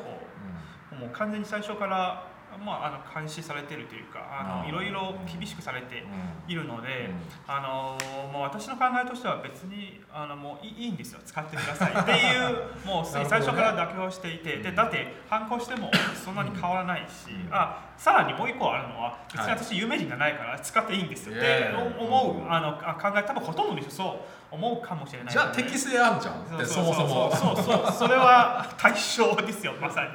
[0.92, 6.04] うもう完全に最初から、まあ、あの監視されてるというかあのいろいろ厳しくされて
[6.48, 7.10] いるので、
[7.46, 7.54] うん。
[7.54, 7.98] あの
[8.32, 11.20] もう私の考えとしては別にあのもういいんですよ。
[11.24, 11.92] 使ってください。
[11.92, 17.54] っていう もう最初から妥協していて、でだって反抗してもそんなに変わらないし、うん。
[17.54, 19.58] あさらにもう一個あるのは別にはい。
[19.58, 27.64] 私有名人じゃないから使っていいんですよ、って思うあのあ考え多分ほとんどの人そう思うかもしれないじゃあ適性あんじゃんそもそもそうそう。
[27.64, 30.08] そうそうそれは対象ですよまさに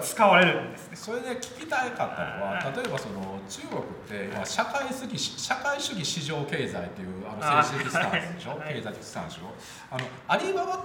[0.00, 0.96] 使われるんですね。
[0.96, 2.04] それで聞きたかった
[2.38, 2.76] のははい。
[2.76, 8.50] 例えばその中国って今社会主義社会主義市場経済っていうあのあ政治的スタンスでしょ？
[8.58, 8.74] はい。
[8.74, 9.38] 経済的スタンス
[9.90, 10.84] あのアリババ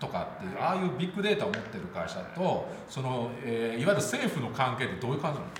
[0.00, 5.50] とかっていうああいうビッグデータを持ってる会社とその、えーいわゆる政府の関係ってどういう感じなの？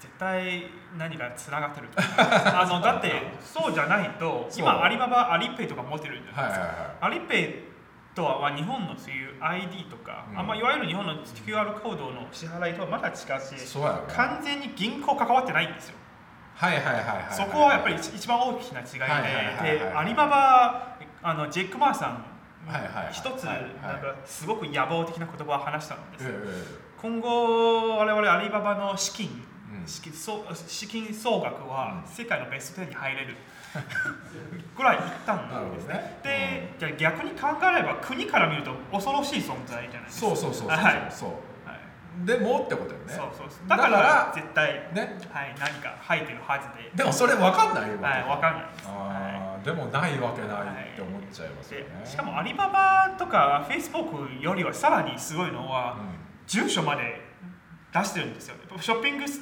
[0.00, 0.66] 絶対
[0.98, 6.96] 何かつながってると あのだってそうじゃないと今アリババアリペイとか持ってるんじゃないですか、はいはいはい。
[7.00, 7.67] アリペイ
[8.18, 10.38] とはまあ日本のそういう ID とか、うん。
[10.40, 15.94] あんまいわゆる日本の QR コードの支払いとはまた違うやろね完全に銀行関わってないんですよ。
[16.54, 17.32] はいはいはいはいはい。
[17.32, 18.88] そこはやっぱり一一番大きな違い
[19.62, 22.24] で、でアリババあのジェイク・マーさん、
[23.12, 26.24] 一つはいなんかすごく野望的な言葉を話したんです。
[26.24, 29.78] よ、え今後我々アリババの資金え。
[29.78, 30.02] うん資
[30.88, 33.36] 金総額はうん世界のベスト10に入れる
[34.76, 36.18] ぐらいいったんですね。
[36.22, 40.26] で、じゃあ逆に考えれば国から見ると恐ろしい存在じゃないですか。
[40.28, 41.30] そうそうそうそうはいそう。
[41.68, 42.26] はい。
[42.26, 43.12] でもってことよね。
[43.12, 43.68] そうそうそう。
[43.68, 45.18] だからら絶対、ね。
[45.30, 46.90] はい、何か入ってるはずで。
[46.94, 52.00] でもそれ分かんないよはい、わかんないです、はあーでもないわけないって思っちゃいますい、よね。
[52.04, 55.96] でしかもアリババとかフェイスブックよりはさらにすごいのは、
[56.46, 57.20] 住所まで
[57.92, 59.40] 出してるんですよショッピングス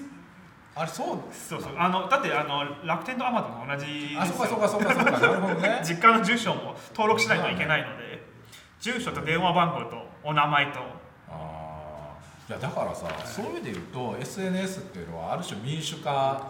[0.78, 1.72] あれそうそうそう。
[1.78, 5.10] あのだってあの楽天とアマゾンと同じあそうかそうかそうかそうか。
[5.18, 5.80] なるほどね。
[5.82, 8.22] 実家の住所も登録しないといけないので
[8.78, 10.80] 住所と電話番号とお名前と。
[11.30, 12.50] あー。
[12.50, 16.42] いやだからさ、そういう意味で言うと SNS っていうのはある種民主化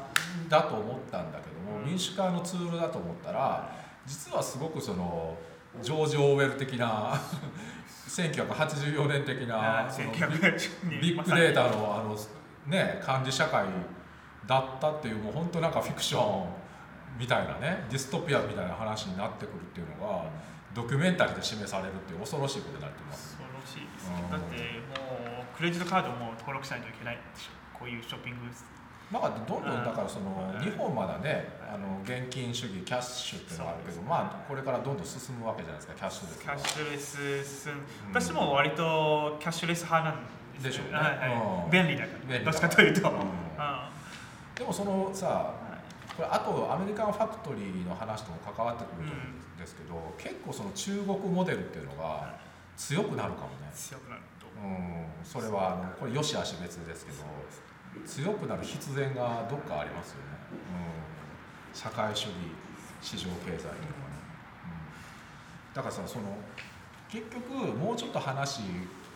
[0.49, 1.87] だと思ったんだけども、うん。
[1.87, 3.71] 民主化のツールだと思ったら
[4.05, 5.37] 実はすごくその
[5.81, 7.15] ジョージ・オーウェル的な
[8.09, 9.89] 1984年的な
[11.01, 12.17] ビッグデータのあの、
[12.67, 13.65] ね、管理社会
[14.47, 16.47] だったっていうもう本当なんかフィクション
[17.19, 20.25] みたいなねディストピアみたいな話になってくるっていうのが
[20.75, 23.39] ドキュメンタリーで示されるっていう恐ろしいことになってます。
[23.41, 24.17] 恐ろしいですうん。
[24.21, 24.57] ねだって
[25.01, 27.57] もうクレジットカードも登録しないといけないでしょ。
[27.73, 28.41] こういうショッピング
[29.09, 30.61] まあ、どんどんだからそのうん。
[30.61, 37.83] 日本まだねあの現金主義キャッシュっていうのがあるけど、まあこれからどんどん進むわけじゃないですかキャッシュレスキャッシュレス進んうん。
[38.13, 40.93] 私も割とキャッシュレス派なんでしょうね。
[40.93, 41.65] はいはい。
[41.65, 41.71] うん。
[41.71, 42.39] 便利だから。
[42.45, 43.17] どっちかというと、うん。
[43.17, 43.96] うん
[44.57, 45.55] でもそのさ
[46.17, 52.35] これあとアメリカンファクトリーの話とも関わってくると思うんですけど、結構その中国モデルっていうのが
[52.77, 54.65] 強くなるかもね、強くなるとう。
[54.65, 57.19] ん、それはあのこれよしあし別ですけど
[58.07, 60.39] 強くなる必然がどっかありますよね、
[61.73, 62.33] うん、社会主義
[63.03, 63.81] 市場経済とかね、
[65.71, 66.37] うん、だからさその
[67.09, 68.61] 結局もうちょっと話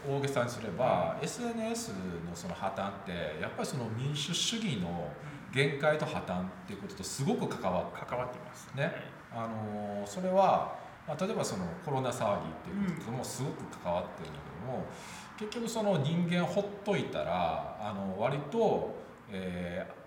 [0.08, 1.90] 大げさにすれば、SNS
[2.28, 5.10] のその破綻ってやっぱりその民主主義の
[5.52, 8.68] 限界と破綻っていうこととすごく関わって関わっています。
[8.74, 8.92] ね。
[9.32, 14.86] あのそれは、まあ、例えばそのコロナ騒ぎっていうことともすごく関わってるんだけども、
[15.38, 18.94] 結局その人間ほっといたらあの割と、
[19.30, 20.00] えー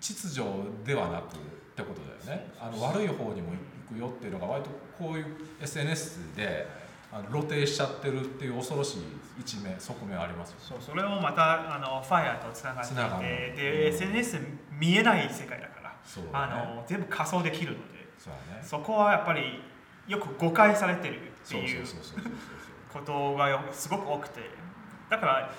[0.00, 0.44] 秩序
[0.84, 1.38] ではなくっ
[1.74, 2.52] てことだよね。
[2.60, 3.52] あの悪い方にも
[3.88, 5.26] 行くよっていうのが割とこういう
[5.60, 6.66] SNS で
[7.12, 8.98] あの露呈しちゃってるっていう恐ろしい
[9.38, 13.94] 一面側面ありますよそうそれもまたあのファイアとつながっていてで、うん。
[13.94, 14.38] SNS
[14.72, 15.96] 見えない世界だからね。
[16.32, 18.36] あの全部仮想できるのでそね。
[18.62, 19.60] そこはやっぱり
[20.08, 21.84] よく誤解されてるっていう
[22.92, 24.40] ことがよすごく多くて。
[25.08, 25.50] だから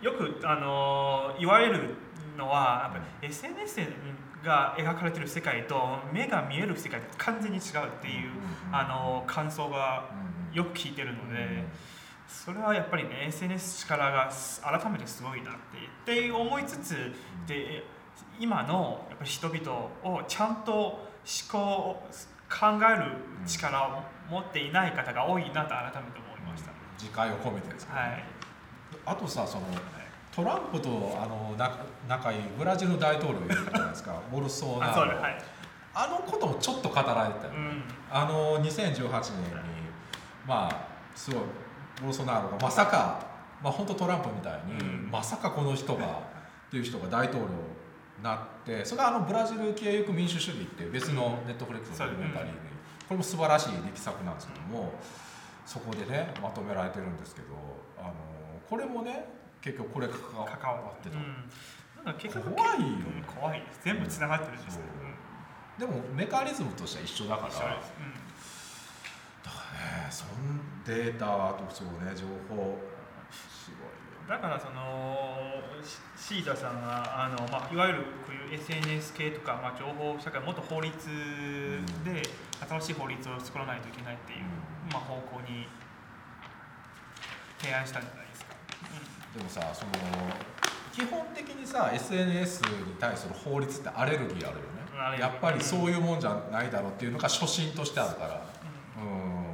[0.00, 1.94] よくあの言われる
[2.36, 3.80] のはやっぱり SNS
[4.44, 7.62] が描かれてる世界と目が見える世界って完全に違うっ
[8.00, 11.64] ていう、うんあの感想がうんよく聞いてるので、うん。
[12.28, 14.30] それはやっぱりね SNS 力が
[14.62, 15.54] 改めてすごいなっ
[16.04, 16.94] てって思いつつ
[17.46, 17.84] で
[18.38, 19.72] 今のやっぱり人々
[20.04, 21.00] をちゃんと思
[21.50, 22.02] 考
[22.48, 23.12] 考える
[23.46, 26.70] 力を持っていない方が多いなと改めて思いました。
[26.98, 27.92] 自戒を込めてですね。
[27.94, 28.24] はい。
[29.04, 29.66] あとさその
[30.34, 34.20] トランプとあのな仲いいブラジルの大統領いるじゃないですか。
[34.32, 35.02] ボルソナロ。
[35.02, 35.42] あはい。
[35.94, 37.82] あのこともちょっと語られてたよ、うん。
[38.10, 39.77] あの2018年に
[40.48, 41.40] まあすごい
[42.00, 43.26] ボルソナロがまさか
[43.62, 45.10] まあ本当トランプみたいに、うん。
[45.10, 47.54] まさかこの人がっていう人が大統領に
[48.22, 52.58] なってそれがあのブラジル消えゆく民主主義っていう別のネットフレックスのドキュメンタリーで、
[53.08, 54.92] これも素晴らしい力作なんですけども、
[55.66, 57.48] そこでねまとめられてるんですけど
[57.98, 58.14] あの
[58.68, 59.24] これもね
[59.60, 62.04] 結局これ関わってた、うん。
[62.04, 64.82] なんか結局怖いようん怖い全部つながってるんですよ、
[65.78, 68.27] でもメカニズムとしては一緒だからうん
[69.78, 70.32] 一緒ですだからねその
[70.84, 72.78] データとそうね情報。
[73.30, 75.60] すごいよだからその
[76.16, 80.92] シシータさんがあの、まあ、いわゆるこういう SNS 系とか、まあ、情報社会もっと法律
[82.04, 82.22] で
[82.68, 84.40] 新しい法律を作らないといけないっていう、
[84.92, 85.68] まあ、方向に
[87.58, 88.54] 提案したんじゃないですか。
[89.36, 89.92] でもさその
[90.92, 94.64] 基本的にさ SNS に対する法律ってアレルギーあるよ
[95.14, 95.20] ね。
[95.20, 98.46] やっぱりそういうもんじゃないだろうっていうのが初心としてあるから。
[99.00, 99.42] うん。
[99.42, 99.47] うん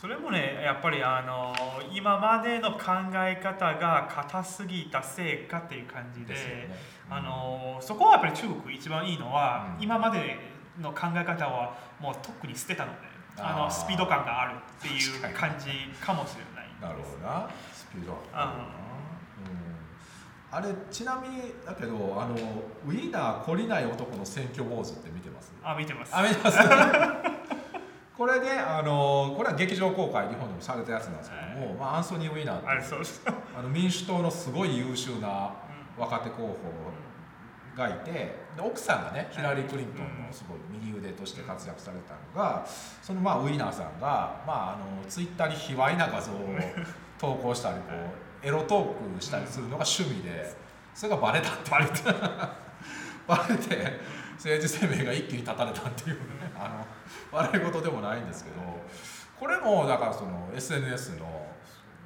[0.00, 1.54] それもねやっぱりあの
[1.94, 2.78] 今までの考
[3.16, 6.74] え方が硬すぎたせいかっていう感じでですよね。
[7.10, 9.84] あのそこはやっぱり中国一番いいのは、うん。
[9.84, 10.38] 今まで
[10.80, 12.98] の考え方はもうとっくに捨てたので
[13.36, 15.66] あのスピード感があるっていう感じ
[16.00, 16.70] かもしれない。
[16.80, 17.50] なるほどな。
[17.74, 18.58] スピードアップ
[19.50, 20.58] うん。
[20.58, 22.34] あれちなみにだけどあの
[22.86, 25.52] ウィーナー懲りない男の選挙坊主って見てます？
[25.62, 26.16] あ見てます。
[26.16, 26.58] あ見てます
[28.20, 32.62] これねあのこれは劇場公開日本でもされたやつなんですけども、まあ、アンソニー・ウィーナー
[33.56, 35.54] あの民主党のすごい優秀な
[35.96, 36.58] う若手候補
[37.74, 42.66] がいてで奥さんがねヒラリー・クリントンのすごい右腕として活躍されたのが
[43.00, 46.36] そのまあウィーナーさんが、まあ、あのツイッターに卑猥な画像を
[47.18, 47.84] 投稿したりこ
[48.44, 50.54] うエロトークしたりするのが趣味で
[50.94, 52.02] それがバレたってバレて
[53.30, 54.00] バレて
[54.34, 56.20] 政治生命が一気に断たれたっていうね
[56.56, 56.84] あ
[57.32, 58.56] の笑い事でもないんですけど
[59.38, 61.46] これもだからその SNS の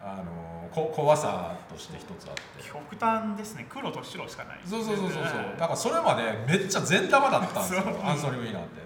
[0.01, 2.43] あのこ怖さとして一つあって。
[2.63, 3.67] 極端ですね。
[3.71, 5.23] 黒と白しかないそうそうそうそうそう。
[5.23, 7.81] はいだからそれまでめっちゃ善玉だったんですよ。
[8.03, 8.83] アンソニー・ウィーナーって。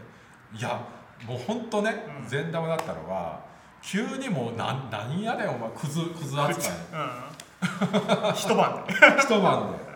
[0.56, 0.80] いや
[1.26, 2.28] もう本当ねうん。
[2.28, 3.40] 善玉だったのが
[3.82, 6.70] 急にもうなん何やねんお前クズクズ扱い。
[6.70, 8.34] うん。
[8.34, 8.94] 一晩で。
[9.18, 9.87] 一晩で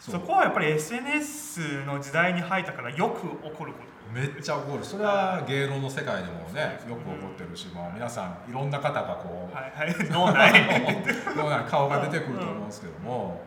[0.00, 3.98] そこはやっぱり SNS の時代に入ったからよく起こること。
[4.12, 4.84] めっちゃ怒る。
[4.84, 9.94] それは芸能の世界でもねよく起こってるし、まあ、皆さんいろんな方がこう、はいはい。
[10.10, 11.66] 脳内。
[11.68, 13.44] 顔が出てくると思うんですけども、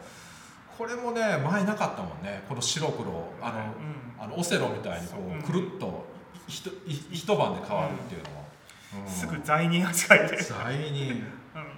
[0.77, 2.43] これもね前なかったもんね。
[2.47, 4.23] この白黒あの,、うん。
[4.23, 5.43] あのオセロみたいにこうんう。
[5.43, 6.05] くるっと
[6.47, 8.45] ひとい一晩で変わるっていうのも、
[9.03, 9.07] うん。
[9.07, 11.23] すぐ罪人扱いで、罪人。
[11.55, 11.71] うん。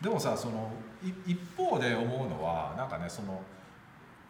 [0.00, 0.70] でもさその
[1.02, 3.40] い一方で思うのはなんかねその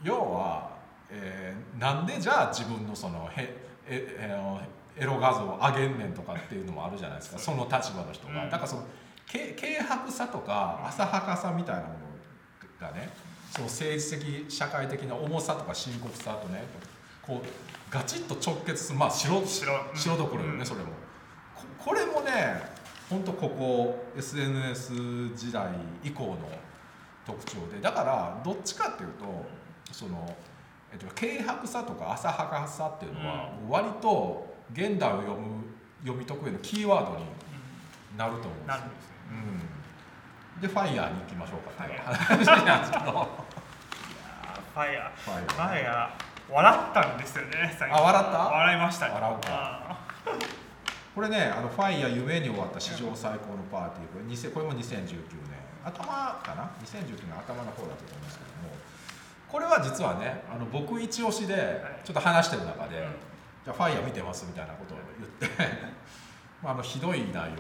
[0.05, 0.71] 要は、
[1.11, 3.57] えーなんでじゃあ自分のそのへ
[3.89, 7.39] ええーエロ画像を上げんねんとかっていうのもあるじゃないですか。
[7.39, 8.51] その立場の人が、うん。
[8.51, 8.85] だからその
[9.27, 9.73] け軽
[10.07, 13.11] 薄さとか浅はかさみたいなものがね
[13.51, 16.63] その政治的社会的な重さとか深刻さとね
[17.23, 17.47] こう
[17.91, 18.99] ガチッと直結する。
[18.99, 20.67] まあ白白どころよね、うん。
[20.67, 20.87] それも。
[21.57, 22.63] ここれもね
[23.11, 25.73] 本当ここ SNS 時代
[26.05, 26.39] 以降の
[27.27, 27.81] 特徴で。
[27.81, 29.25] だからどっちかっていうと
[29.95, 30.37] その、
[30.93, 35.63] えっと、軽薄さとか浅はかさっていうのは割と現代を読む
[36.03, 37.25] 読み解く上のキーワードに
[38.19, 38.67] なると思うんですよ。
[38.67, 39.15] なるんですよ
[40.57, 43.05] うん、でファイヤーに行きましょうかっていうファイ話なんですけど。
[43.05, 45.17] いやーファイヤー。
[45.17, 46.53] ファイヤー。
[46.53, 48.39] 笑ったんですよねあ笑った？
[48.39, 49.49] 笑いましたね笑うか。
[49.49, 50.07] あ
[51.15, 54.09] これねあのファイヤー夢に終わった史上最高のパーティー。
[54.13, 55.15] これ2000これも2019
[55.49, 58.24] 年頭かな？2019年頭の方だったと思
[59.55, 63.03] これは実はねあの僕一押しでちょっと話してる中で、うん。
[63.65, 65.65] じゃあファイヤー見てますみたいなことを言って
[66.61, 67.57] まああのひどい内容なんで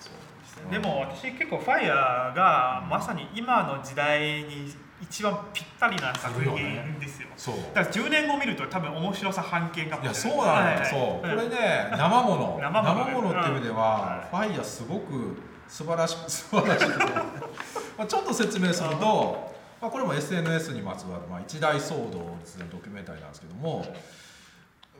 [0.00, 7.28] すよでも私結構ファイヤーがまさに今の時代に一番ぴったりな作品ですよ。
[7.36, 7.56] そう。
[7.74, 11.00] だから10年後見ると多分面白さ半減かもいやそうなんだよ、はいそう。
[11.00, 11.36] こうん。
[11.36, 12.58] れね 生もの。
[12.62, 13.32] 生もの。
[13.32, 17.12] ねっていう意味では、ファイヤーすごく素晴らしく素晴らしくて。
[17.98, 19.47] まあちょっと説明すると、
[19.80, 23.84] まあ、これも SNS にまつわる、まあ、一大騒動をするドキュメンタリーなんですけども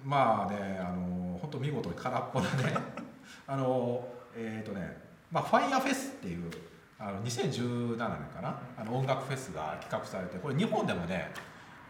[0.05, 2.75] まあねあの本当見事に空っぽなね
[3.47, 4.97] あのえっ、とね、
[5.33, 6.51] まあ、ファイヤーフェスっていう
[6.99, 11.33] あの2017年かなあの音楽フェスが企画されてこれ日本でもね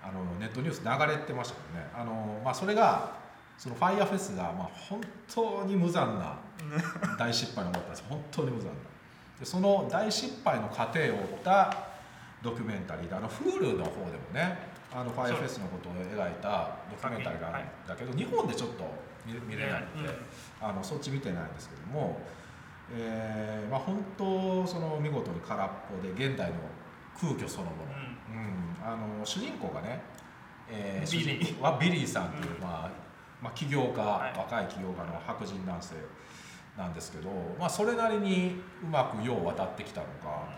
[0.02, 3.12] あのネットニュース流れてましたけどねあの、まあ、それが
[3.58, 6.36] そのファイヤーフェスが、まあ、本当に無残な
[7.18, 8.04] 大失敗に終わったんです。
[8.08, 8.74] 本当に無残な。
[9.40, 11.87] でその大失敗の過程を追った
[12.42, 14.58] ドキュメンタリーであの Hulu の方でもね
[14.92, 18.84] あのファイヤーフェスのことを描いたドキュメンタリーがあるんだけど、日本でちょっと
[19.26, 20.08] 見見れないので、
[20.60, 22.20] あのそっち見てないんですけども、
[22.90, 26.56] えーまあ、本当その見事に空っぽで現代の
[27.20, 27.82] 空虚そのもの、
[28.32, 28.92] うん。
[28.92, 30.00] あの主人公がね、
[30.70, 31.60] えー、ビリー。
[31.60, 32.60] はビリーさんという、うん。
[32.62, 32.90] まあ
[33.42, 34.38] まあ、起業家、はい。
[34.38, 35.94] 若い起業家の白人男性
[36.76, 40.48] なんですけど、まあ、それなりにうまく世を渡ってきたのか、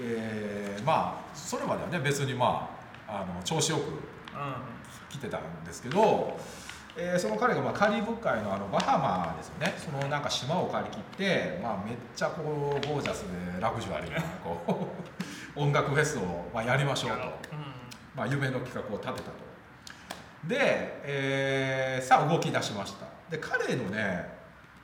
[0.00, 2.70] えーまあそれまではね別にま
[3.08, 3.82] ああの調子よく
[5.08, 6.38] 来てたんですけど、
[6.96, 9.74] えーその彼がまあカリブ海のあのバハマですよね。
[9.78, 12.42] そのなんか島を借り切って、まあ、めっちゃこ
[12.82, 14.88] うゴージャスでラグジュアリーなこ
[15.56, 17.16] う 音楽フェスをまあやりましょうと、
[18.14, 19.48] まあ、夢の企画を立てたと。
[20.46, 23.06] で、えーさあ動き出しました。
[23.30, 24.37] で彼のね、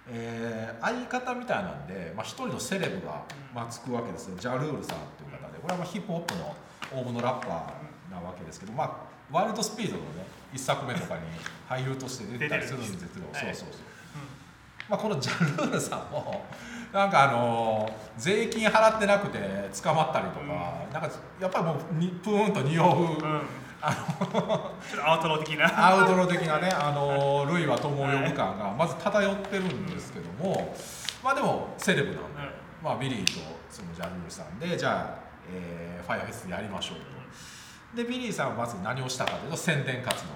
[0.09, 3.23] えー相方みたいなんで、まあ、一人のセレブが、
[3.55, 4.37] まあ、つくわけですよ。
[4.39, 5.59] ジャルールさんという方で。
[5.59, 6.55] これはまあヒップホップの
[6.93, 8.91] 大物ラッパーなわけですけど、まあ、
[9.33, 11.21] ワイルドスピードのね一作目とかに
[11.69, 13.69] 俳優として出てたりするんですけど、そうそうそう、
[14.91, 16.45] まあ、このジャルールさんも
[16.93, 19.39] なんかあの税金払ってなくて
[19.83, 23.19] 捕まったりとか、なんかやっぱりもうにプーンと匂う、
[23.87, 25.89] アウトロー的な。
[25.89, 30.75] アウトロ的なね、あの類は友を呼ぶ感がまず漂ってるんですけども、
[31.23, 32.21] まあでもセレブなんで、
[32.83, 36.99] まあ、ビリーとそのジャルールさんでじゃあ、えーファイアフェスやりましょう
[37.97, 38.03] と。
[38.03, 40.31] でビリーさんはまず何をしたかというと宣伝活動、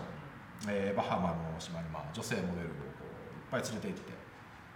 [0.68, 3.04] えーバハマの島にまあ女性モデルをこ
[3.50, 4.12] ういっぱい連れて行って、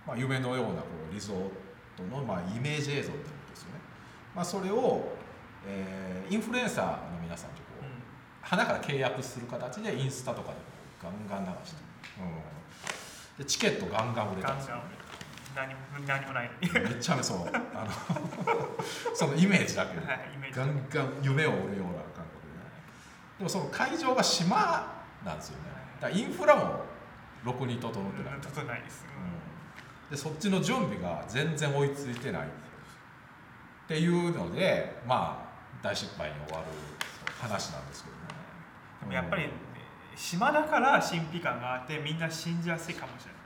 [0.06, 1.36] まあ、夢のようなこうリゾー
[1.96, 3.80] トのまあイメージ映像ってことですよね、
[4.34, 5.16] まあ、それを、
[5.66, 7.50] えーインフルエンサーの皆さん
[8.42, 10.56] 花から契約する形でインスタとかで
[11.02, 11.76] ガンガン流して、
[13.38, 14.76] うん、でチケットガンガン売れたんですよ。
[14.76, 15.02] ガンガン
[15.54, 16.50] 何も何もない。
[16.60, 17.38] めっちゃそう。
[17.74, 17.90] あの
[19.14, 20.06] そのイメージだけで。
[20.06, 22.64] はいガンガン夢を売るような感覚でね。
[23.38, 25.70] でもその会場が島なんですよね。
[26.00, 26.84] だからインフラも
[27.42, 29.06] ろくに整ってない、ちょっとないです。
[29.08, 30.10] うん。
[30.10, 32.46] でそっちの準備が全然追いついてない。
[32.46, 32.48] っ
[33.88, 36.66] ていうのでまあ大失敗に終わる
[37.40, 38.11] 話なんですけど。
[38.11, 38.11] ね
[39.02, 39.48] でもやっぱり
[40.16, 43.42] 島だから神秘感があってみんな信じやすいかもしれない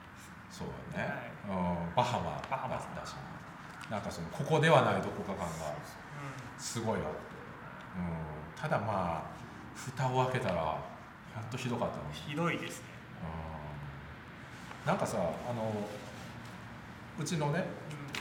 [0.50, 2.76] そうだね、うん、バハマバハマ。
[2.76, 3.14] だし
[3.90, 5.74] なんかそのここではないどこか感が
[6.58, 7.08] すごいあって、
[7.96, 9.22] うん、ただまあ
[9.74, 10.62] 蓋を開けたら
[11.34, 12.86] 本当ひどかったの、ひどいですね。
[14.82, 15.70] うん、なんかさあの
[17.18, 17.64] うちのね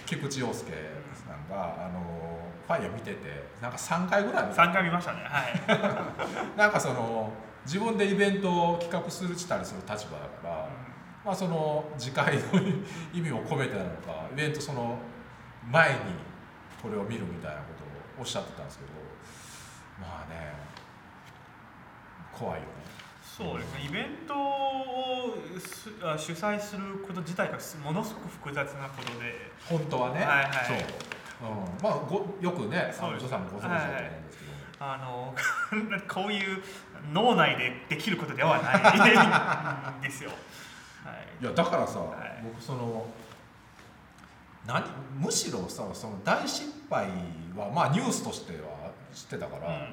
[0.06, 0.72] 菊池陽介
[1.14, 3.18] さんがあのファイヤー見てて
[3.62, 4.64] なんか3回ぐらい見た。
[4.64, 5.20] 3回見ましたね。
[5.24, 6.58] はい。
[6.58, 7.32] なんかその
[7.66, 10.70] 自分でイベントを企画するしたりする立場だから、
[11.24, 12.42] まあ、その次回の
[13.14, 14.98] 意味を込めてなのかイベントその
[15.72, 15.96] 前に
[16.82, 18.92] これを見るみたいなことをおっしゃってたんですけど
[20.00, 20.54] まあね
[22.38, 22.68] 怖いよね。
[23.24, 23.86] そうですね。
[23.86, 25.36] イベントを
[26.18, 29.52] 主催すること自体がものすごく複雑なことで。
[29.66, 30.52] 本当はね、はいはい。
[30.68, 30.78] そう、
[31.42, 35.36] うん、まあごよくねあのジョさんもご存知だと思うんですけど、あの
[36.08, 36.64] こういう
[37.14, 40.30] 脳内でできることではないんですよ、
[41.04, 42.44] はい、いやだからさ、い。
[42.44, 43.06] 僕その
[44.66, 44.84] 何
[45.20, 47.08] むしろさその大失敗
[47.56, 49.88] はまあニュースとしては知ってたから、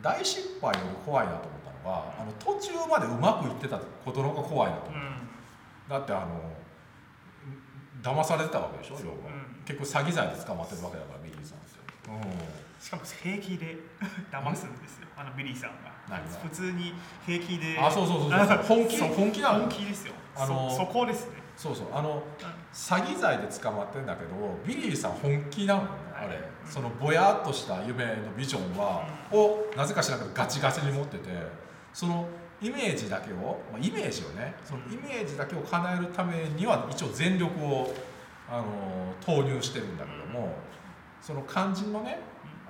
[0.00, 5.14] 大失敗より怖いなと思ったのがあの途中までうまくいってたことの方が怖いなと思っうんうん。
[5.88, 6.52] た、だってあの
[8.02, 13.76] 騙されてたわけでしょ要は、うん結局詐欺罪で捕まってるわけだからビリーさんって、うしかも平気で
[14.30, 15.08] 騙すんですよ。
[15.16, 15.96] あのビリーさんが。
[16.40, 16.94] 普通に
[17.26, 17.74] 平気で。
[17.74, 18.58] ん、あそうそうそうそう。
[18.62, 19.60] 本気そう本気なの？
[19.60, 20.14] 本気ですよ。
[20.36, 21.42] あのそそこですね。
[21.56, 21.86] そうそう。
[21.92, 22.22] あの
[22.72, 24.30] 詐欺罪で捕まってんだけど
[24.64, 26.36] ビリーさん本気なのねあれ、はい
[26.68, 31.30] そのぼやっとした夢のビジョンは、をなぜか知らんけどガチガチに持ってて
[31.92, 32.26] その
[32.60, 37.94] イメージだけを、まあ、イメージをねそのイメージだけを叶えるためには一応全力を
[38.48, 38.64] あの
[39.20, 40.54] 投入してるんだけども
[41.20, 42.20] その肝心のね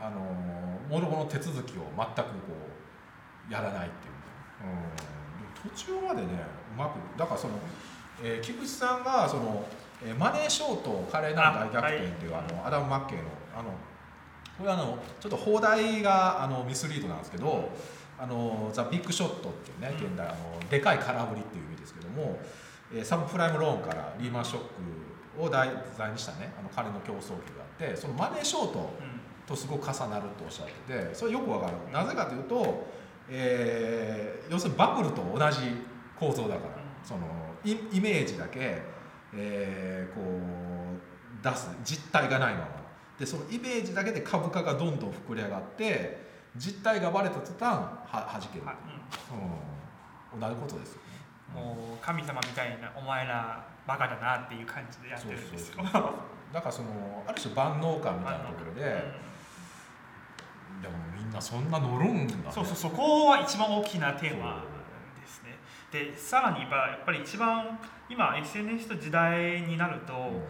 [0.01, 0.21] あの
[0.89, 2.33] もろもろ手続きを全くこ
[3.49, 4.79] うやらないっていうね、
[5.65, 6.29] うん、途中までね
[6.75, 7.55] うまくだからその、
[8.23, 9.65] えー菊池さんがその、
[10.05, 13.25] えーマネーショート華麗なる大逆転っていうあ、のアダム・マッケイの
[13.55, 13.71] あの
[14.59, 17.71] これはあのちょっと放題があのミスリードなんですけど
[18.19, 20.07] あのザ・ビッグショットっていうねうん。
[20.07, 22.39] 現代あのでかい空振りっていう意味ですけども、
[22.95, 24.67] えーサブプライムローンからリーマンショック
[25.39, 29.17] を題材にしたねあの金の競争機があってそのマネーショートうん。
[29.47, 31.75] とすごく重なるとおっしゃっててそれよくわかる。
[31.93, 32.89] なぜかというと、
[33.29, 35.59] えー要するにバブルと同じ
[36.19, 37.21] 構造だから、その
[37.65, 38.83] イイメージだけ、
[39.33, 42.67] えーこう出す実体がないまま。
[43.21, 46.27] でそのイメージだけで株価がどんどん膨れ上がって
[46.57, 48.77] 実体がバレた途端ははじける、はい
[50.35, 51.01] うん、同じことですよね。
[51.55, 55.77] うんもう神様みたいなお前らバカだなっていう感じでやってるんですよ。
[55.77, 56.13] そうそう
[56.53, 58.83] だからそのある種万能感みたいなところで、
[60.83, 62.43] でもみんなそんな乗るんだね。
[62.51, 64.65] そうそうそこは一番大きなテーマ
[65.21, 65.59] ですね。
[65.93, 67.79] でさらにやっぱやっぱり一番
[68.09, 70.43] 今 SNS の時代になると、うん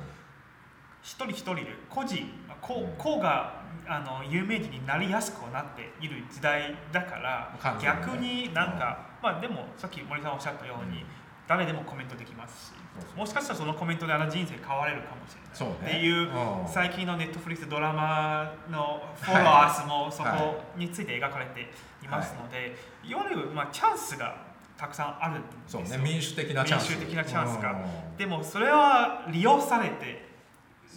[1.06, 2.26] 一人一人で個人
[2.60, 2.92] 個うん。
[2.98, 11.04] 個があの有名人になりやすくなっている時代だから、逆になんか、まあでもさっき森さんおっしゃったように、
[11.46, 12.75] 誰でもコメントできますし
[13.16, 15.82] もしかしたらそのコメントであの人生変われるかもしれない。
[15.82, 15.88] ね。
[15.88, 16.68] っていううん。
[16.68, 21.62] 最近のネットフリックスドラマのフォロワー数もそこについて描かれて
[22.04, 24.36] いますので、い、わゆるまあチャンスが
[24.76, 25.82] たくさんあるんですよ。
[25.84, 26.04] そうね。
[26.04, 26.90] 民主的なチャンス。
[26.90, 27.72] 民主的なチャンスが。
[27.72, 28.16] うん。
[28.16, 30.28] でもそれは利用されて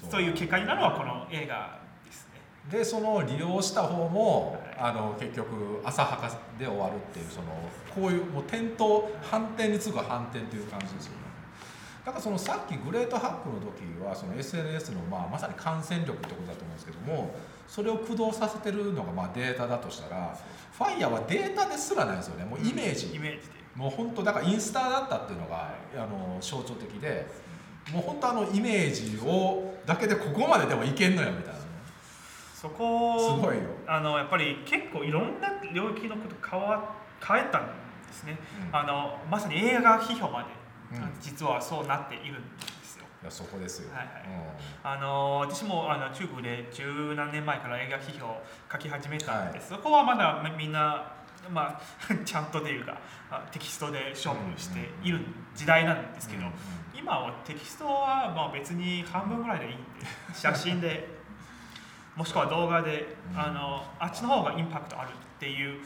[0.09, 0.21] そう。
[0.21, 2.41] いう結果になるのはこの映画ですね。
[2.69, 4.69] でその利用した方も、はい。
[4.79, 7.47] あの結局浅はかで終わるっていうその
[7.93, 11.28] こういうもう点と反転に次ぐ反転っていう感じですよね
[12.09, 17.35] だからそのさっきグレートハックの時はその SNS の、まあ、まさに感染力ってことだと思うんですけども
[17.67, 20.35] それを駆動させてるのがまあデータだとしたら
[20.73, 22.45] ファイヤーはデータですらないですよね。
[22.45, 23.53] もうイメージ、イメージで。
[23.75, 27.27] もう本当だからインスタだったっていうのが、あの象徴的で。
[27.91, 31.59] もう本当あのイメージをだけでここまででもいけんのよみたいな。
[31.59, 31.65] ね
[32.53, 37.67] そこすごいよ、あのやっぱり結構いろんな領域のこと変わ変えたん
[38.07, 38.37] ですね。
[38.71, 40.49] あのまさに映画批評まで、
[41.21, 43.05] 実はそうなっているんですよ。
[43.23, 44.07] やそこですよ、はいはい。
[44.83, 51.13] あの私もあの中国で十何年前から映画批評を書き始めたんです、そこはまだみんな、
[51.51, 51.81] まあ、
[52.25, 52.97] ちゃんとというか
[53.29, 55.19] あテキストで勝負している
[55.55, 56.53] 時代なんですけど、うんうん
[56.99, 59.83] 今はテキストはまあ別に半分ぐらいでいいんで
[60.33, 61.07] 写真で
[62.13, 63.39] もしくは動画でうん。
[63.39, 65.81] あのあっちの方がインパクトあるっていう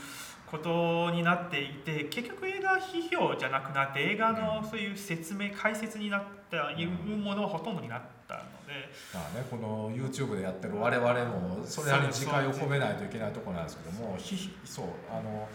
[0.53, 8.73] ことになっていて結局映画批評じゃなくなって映画のそういう説明解説になったいうものはほとんどになったので。
[9.11, 15.47] まあね、この YouTube でやってる我々もそれなりに自戒を込めないといけないところなんですけどもひそうあの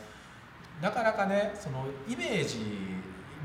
[0.83, 2.59] なかなかねそのイメージ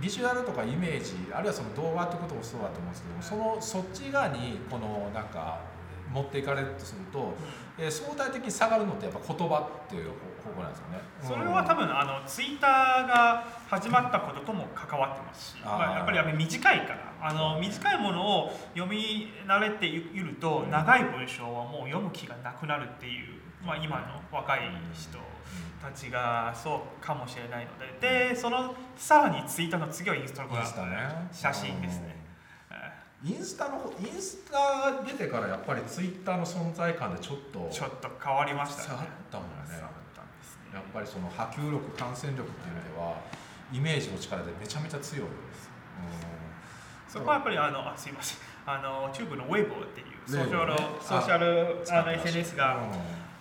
[0.02, 5.62] ビジュアルとかイメージあるいはその動画ってこともそうだと思うんですけどもそのそっち側にこのなんか
[6.12, 7.34] 持っていかれるとすると、
[7.78, 10.12] えー相対的に下がるのってやっぱ言葉っていう
[10.44, 11.00] 方向なんですよね。
[11.22, 24.60] それは多分あのツイッターが始まったこととも関わってますし、まあ、やっぱり短いからあの短いものを読み慣れていると長い文章はもう読む気がなくなるっていう、まあ、今の若い
[24.94, 25.18] 人
[25.82, 30.68] たちがそうかもしれないのででそのさらにツイッターの次はインスタグラム
[31.32, 32.16] 写真ですね。
[32.72, 40.03] えインスタの方インスタが出てからやっぱりツイッターの存在感でちょっとーちょっと変わりました下がったもんね
[40.74, 43.22] やっぱりその波及力感染力っていう意味では
[43.72, 45.70] イメージの力でめちゃめちゃ強いです、
[47.08, 48.38] そこはやっぱりあのあすいません。
[48.66, 52.80] あの中国のウェイボーっていうソーシャル、ねソーシャルあの SNS が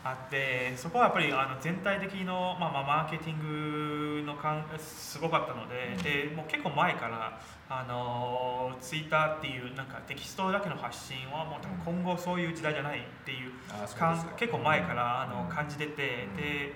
[0.04, 6.02] あってそこはやっぱりあの全体的の、まあまあ、マーケティングのかんすごかったので,、うん。
[6.02, 14.12] でもう結構前からあのツイッターっていうなんかテキストだけの発信はもう多分今後そういう時代じゃないっていううか。
[14.12, 15.48] ん結構前からあのうん。
[15.48, 16.36] 感じてて、うん。
[16.36, 16.74] で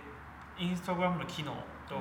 [0.58, 1.52] インスタグラムの機能
[1.88, 1.96] と、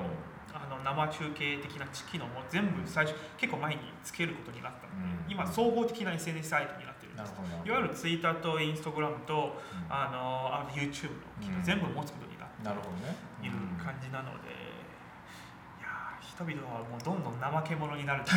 [0.56, 4.94] あの生中継的な機能も全部最初結構前につけることになったの。
[4.96, 5.32] で、うん。
[5.32, 7.32] 今総合的な SNS サイトになってるんです
[7.66, 9.92] いわゆるツイッターとインスタグラムとうん。
[9.92, 11.62] あのあの YouTube の機能うん。
[11.62, 13.14] 全部持つことになってなるほどね。
[13.42, 18.24] いる感じなので、いやー人々はもうどんどん怠け者になる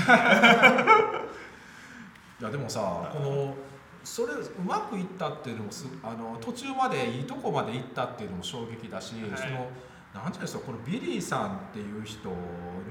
[2.39, 3.55] いやでもさこの
[4.03, 9.37] それうまくいったっていうのもすあの途中までいいとこまで行ったっていうのも衝撃だし、はい。
[9.37, 9.69] その
[10.13, 12.29] なんていうんですかこのビリーさんっていう人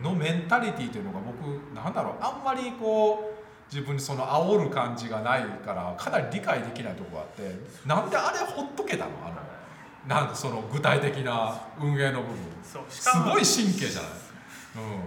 [0.03, 9.11] のメンタリティーっていうのが僕なんだろうあんまりこう自分にその煽る感じがないからかなり理解できないところがあってなんであれほっとけたの？
[9.25, 9.37] あの
[10.07, 12.37] なんかその具体的な運営の部分
[12.89, 14.11] すごい神経じゃない、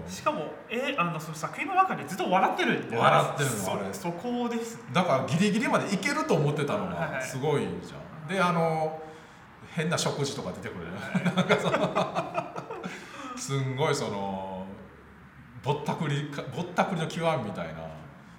[0.05, 3.93] うん、しかもえあのその作品の中でずっと笑ってるんで笑ってるのそあれ。
[3.93, 4.79] そこです。
[4.93, 7.11] だからギリギリまでいけると思ってたのはいはい。
[7.13, 8.27] がすごいじゃん。
[8.27, 9.01] であの
[9.71, 10.85] 変な食事とか出てくる。
[10.85, 10.91] ね
[11.35, 14.65] なんかそのすんごいその
[15.63, 17.87] ぼったくりかぼったくりの極みみたいな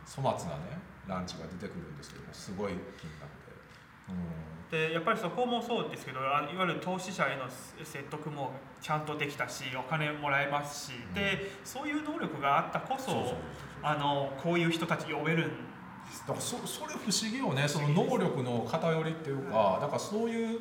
[0.07, 3.31] 粗末なねランチが出てくるんですけどもすごい金額
[4.71, 7.45] で、でやっぱりそこもそうですけどあいわゆる投資者への
[7.85, 11.15] 説得もちゃんとできたしお金もらえますし、うん。
[11.15, 13.35] でそういう能力があったこそ
[14.43, 15.55] こういう人たち呼べるんだ
[16.27, 17.67] からそそれ不思議よね。
[17.67, 20.61] その能力の偏りっていうかだからそういう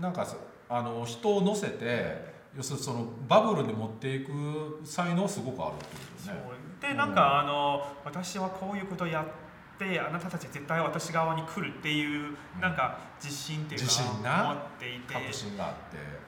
[0.00, 0.26] なんか
[0.68, 5.90] あの人を乗せて要するにそのバブルに持っていく才能すごくあるってこ
[6.26, 6.56] とね。
[6.80, 14.44] でなんか、あの私はこういうことをやってあなたたち絶対私側に来るっていうなんか自信っていうか自信な。
[14.44, 15.14] 持っていて。
[15.14, 15.74] 確信があっ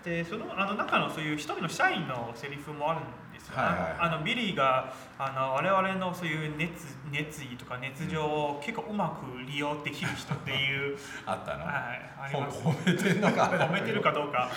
[0.03, 0.23] て。
[0.23, 3.05] でそのあの中のそういう一人の社員のセリフもあるん
[3.39, 3.97] ですよ、はいはいはい。
[3.99, 11.95] あのビリーがあの我々のそういう熱熱意とか熱情を結構うまく利用できる人っていう、 あったな、は
[12.29, 14.51] い、 褒めてんのか褒めてるかどうか。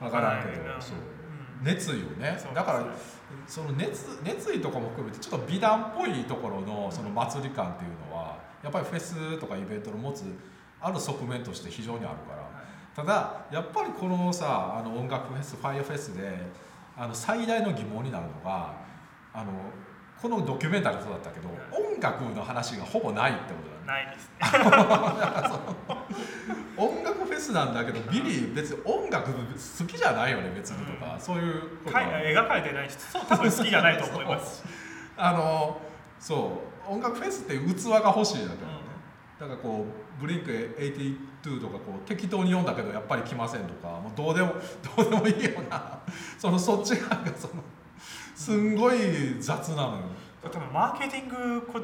[0.00, 0.74] 分からんけど、はい。
[0.76, 0.96] うんそう。
[0.96, 1.64] うん。
[1.64, 2.38] 熱意をね。
[2.54, 2.84] だから
[3.46, 10.24] その熱熱意とかも含めてちょっと美談っぽいところのその祭り感っていうのはやっぱりフェスとかイベントの持つ
[10.80, 12.48] ある側面として非常にあるから。
[12.98, 16.36] ただやっぱりこのさあの音楽フェスファイアフェスで
[16.98, 18.74] あの最大の疑問になるのが
[19.32, 19.52] あの
[20.20, 23.78] このドキュメンタリーもそうだったけど音楽の話がほぼないってことだね。
[23.86, 24.34] ないですね。
[26.76, 34.64] 音楽フェスなんだけどビリー別に音楽好きじゃないよね別にとか、そういうこと描かれてないしそう多分好きじゃないと思います。
[35.16, 35.80] あの
[36.18, 38.72] そう音楽フェスって器が欲しいだけどね、
[39.38, 39.86] だからこ
[40.18, 40.76] うブリンク
[41.42, 44.54] 82とかこう適当に読んだけどやっぱり来ませんとかもうどうでも
[44.96, 45.98] どうでもいいような
[46.38, 47.62] そのそっち側がその
[48.34, 49.98] すんごい雑なのよ。
[50.40, 51.82] 多分マーケティングこっ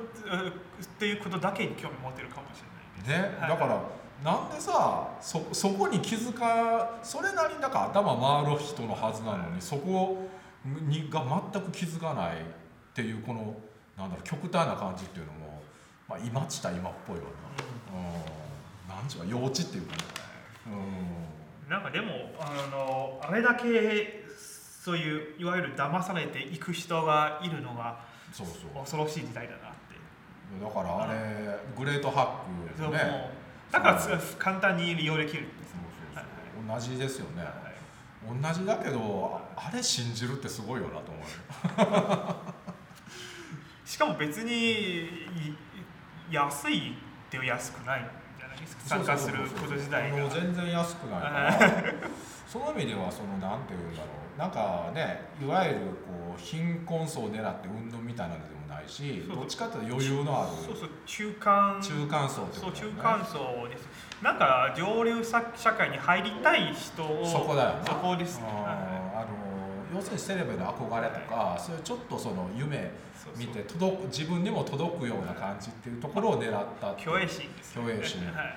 [0.99, 2.63] ていうことだけに興味持ってるかもし
[3.09, 3.51] れないね、はい。
[3.51, 3.81] だから
[4.23, 10.29] なんでさそそこに気づかそれなりになんか頭回る人のはずなのにそこ
[10.65, 12.39] にが全く気づかないっ
[12.95, 13.55] ていうこの
[13.97, 15.63] なんだろう極端な感じっていうのも、
[16.09, 17.29] まあ、今っちた今っぽいわな、
[17.99, 18.44] うん、
[19.05, 19.99] なんちゅうか幼稚っていうかね、
[21.69, 24.25] うなんかでもあのあれだけ
[24.83, 28.01] そういういわゆる騙されていく人がいるのが
[28.31, 28.81] ん、そうそう。
[28.81, 29.95] 恐ろしい時代だなって。
[30.63, 33.31] だからあれグレートハックそうもうね
[33.71, 37.43] だからつ簡単に利用できるんですそうそう同じですよね。
[37.43, 37.55] はい。
[38.43, 42.31] 同じだけどああれ信じるってすごいよなと思う。
[42.31, 42.37] よ
[43.85, 45.57] しかも別にい
[46.31, 46.95] 安いっ
[47.31, 48.24] て安くない
[48.85, 50.17] 参加すること自体が。
[50.17, 51.59] あの全然安くないから。
[52.47, 54.39] その意味ではそのなんていうんだろう。
[54.39, 60.51] なんかねいわゆるこう貧困層を狙って運動みたいなのでもないしどっちかというと余裕のある。
[60.65, 61.81] そうそう中間。
[61.81, 62.97] 中間層ってことだよね。
[62.97, 63.89] 中間層です
[64.23, 67.85] なんか上流社社会に入りたい人をそこだよな。
[67.87, 68.39] そこです。
[68.41, 69.45] ねあの
[69.95, 72.91] 要するにセレブの憧れとかそういうちょっとその夢
[73.37, 76.93] 見て届く自分にも届くような感じっていうところを狙った。
[76.93, 78.27] っていう虚栄心です虚栄心。
[78.27, 78.57] はい。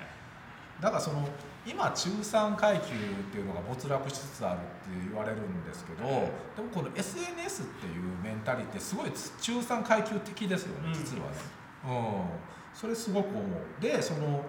[0.82, 1.28] だからその
[1.65, 2.88] 今中産階級っ
[3.32, 6.13] ていうのが没落しつつあるって言われるんですけどで
[6.61, 9.11] もこの SNS っていうメンタリティすごい
[9.41, 10.93] 中産階級的ですよねうん。
[10.93, 11.38] 実はね、
[11.86, 12.26] うん、
[12.74, 13.82] それすごく思う。
[13.82, 14.45] でその、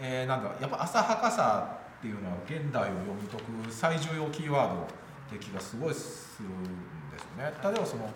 [0.00, 4.86] えーなんだやっぱ浅はかさっていうのは現代を読み解く最重要キーワードっ
[5.30, 6.62] て気がすごいするん
[7.10, 7.52] ですよね。
[7.62, 8.10] 例えばその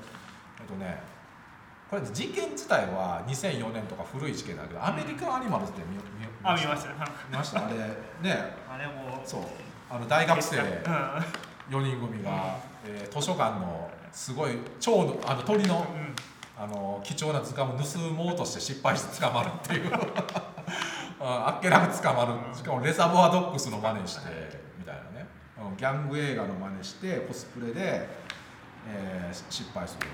[0.61, 1.16] えっとね
[1.91, 6.03] これ事件自体は2004年とか古い事件だけどアメリカンアニマルズって見見
[6.43, 6.89] あ見ました。
[6.91, 6.95] ね
[7.30, 7.64] 見ました？
[7.66, 8.55] あれね。
[8.70, 9.20] あれも。
[9.24, 9.43] そう。
[9.91, 10.57] あの大学生。
[10.59, 10.64] うん。
[10.64, 16.14] 4人組が、えー図書館のすごい蝶のあの鳥のうん。
[16.59, 19.93] あの貴重な図鑑を盗もうとして失敗して捕まるっていう。
[21.20, 22.32] ああっけなく捕まる。
[22.57, 25.26] しかもレザボアドッグスの真似してみたいなね、
[25.70, 28.09] うんギャング映画の真似してコスプレで、
[28.89, 30.09] えー失敗する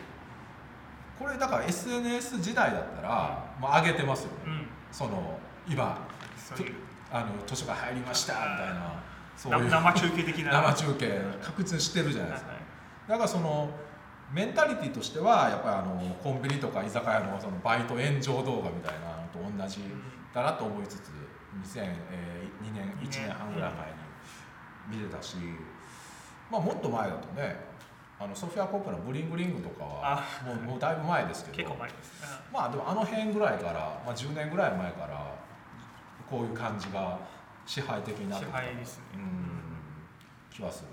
[1.22, 4.66] これだから SNS 時代だったら、まあ、上げてますよね、うん。
[4.90, 6.06] その今
[7.10, 9.02] あの図書館入りましたみたいな
[9.36, 9.70] そういう。
[9.70, 10.52] な生中継的な。
[10.74, 12.52] 生中継確実にしてるじゃないですか。
[12.52, 12.62] はい
[13.08, 13.68] だからその
[14.32, 19.82] メンタリティとしてはやっぱりあのコンビニとか居酒屋のそのバイト炎上動画みたいなと同じ
[20.32, 21.10] だなと思いつつ
[21.76, 23.30] 2002年1年。
[23.30, 23.86] 半ぐらい前
[24.96, 25.36] に見てたし、
[26.50, 27.71] まあ、もっと前だとね
[28.22, 31.56] あのソフィア・コップの「ブリングリング」とかはもうもうだいぶ前ですけど。
[31.56, 32.12] 結構前です、
[32.52, 35.34] まあでもあの辺ぐらいから、まあ、10年ぐらい前から
[36.30, 37.18] こういう感じが
[37.66, 38.58] 支配的になってきた。
[38.58, 39.04] 支配ですね。
[39.14, 39.52] うん。
[40.50, 40.88] 気はする、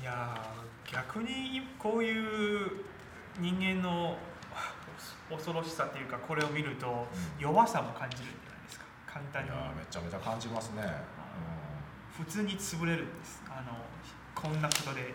[0.00, 0.36] いや
[0.84, 2.84] 逆にこういう
[3.40, 4.16] 人間の
[5.30, 7.06] 恐ろしさっていうかこれを見ると
[7.40, 8.84] 弱さも感じるんじゃないですか。
[9.06, 9.48] 簡単に。
[9.48, 10.82] いやめちゃめちゃ感じますね、
[12.16, 13.42] 普通に潰れるんです。
[13.48, 13.76] あの
[14.34, 15.14] こんなことで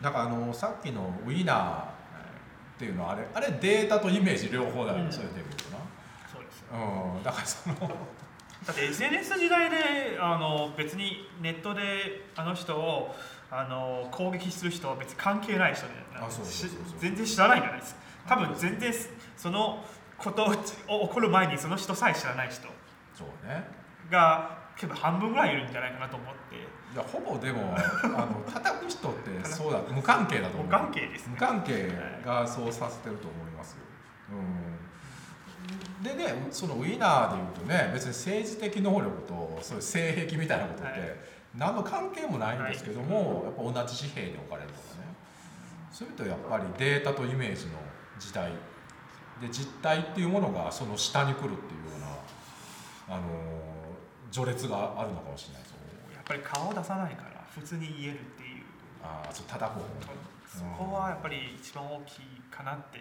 [0.00, 1.86] だからあのさっきのウィナーっ
[2.78, 5.12] ていうのはあれあれデータとイメージ両方だよね、うん。
[5.12, 5.78] それで見るとな。
[6.32, 7.22] そうですうん。
[7.22, 7.76] だからその
[8.66, 13.14] だって SNS 時代であの別にネットであの人を
[13.50, 15.92] あの攻撃する人は別に関係ない人で
[16.98, 18.00] 全然知らないじゃないですか。
[18.26, 18.92] 多分全然
[19.36, 19.84] その
[20.16, 22.62] ことを起こる前にその人さえ知らない人
[23.14, 23.64] そうね。
[24.10, 26.56] が結構半分ぐらいいるんじゃないかなと思って
[26.94, 30.64] いやほぼでも あの叩く人ってそうだ無関係だと思う。
[30.66, 31.32] 無関係ですね。
[31.32, 31.90] 無関係
[32.24, 33.78] がそうさせてると思いますよ、
[34.30, 40.94] うん、でねそのウィナーでいうとね別に政治的能力とそういう性癖みたいなことっはい。
[40.94, 45.14] て何の関係もないんですけども、やっぱ同じ紙幣に置かれるとかね。
[45.92, 47.78] そういうとやっぱりデータとイメージの
[48.18, 48.52] 時代。
[49.40, 53.26] で実態っていうものがその下に来るっていうようなあの
[54.30, 55.74] 序列があるのかもしれないです
[56.24, 58.64] ぱり顔を出さないから普通に言えるっていう。
[59.02, 59.84] ああそう叩く方
[60.48, 62.20] そこはやっぱり一番大きい
[62.50, 62.98] かなって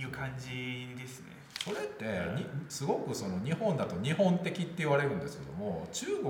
[0.00, 1.26] いう感じですね。
[1.62, 6.24] それってにすごくその日本だと日本的って言われるんですけども中国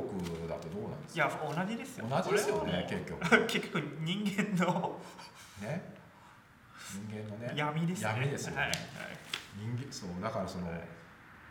[0.47, 1.25] だとどうなんですか？
[1.25, 2.07] いや同じですよ。
[2.11, 3.47] 同じですよね結局。
[3.47, 5.01] 結局人間の
[5.63, 5.95] ね。
[7.11, 7.55] 人間のね。
[7.57, 8.09] 闇ですね。
[8.09, 8.57] 闇ですよね。
[8.59, 8.79] はいはい。
[9.57, 10.81] 人間そうだからその、はい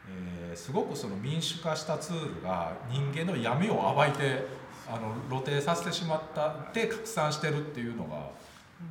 [0.09, 4.45] えーすごくその民主化したツールが人間の闇を暴いて
[4.87, 8.29] あの露呈させてしまったで拡散してるっていうのが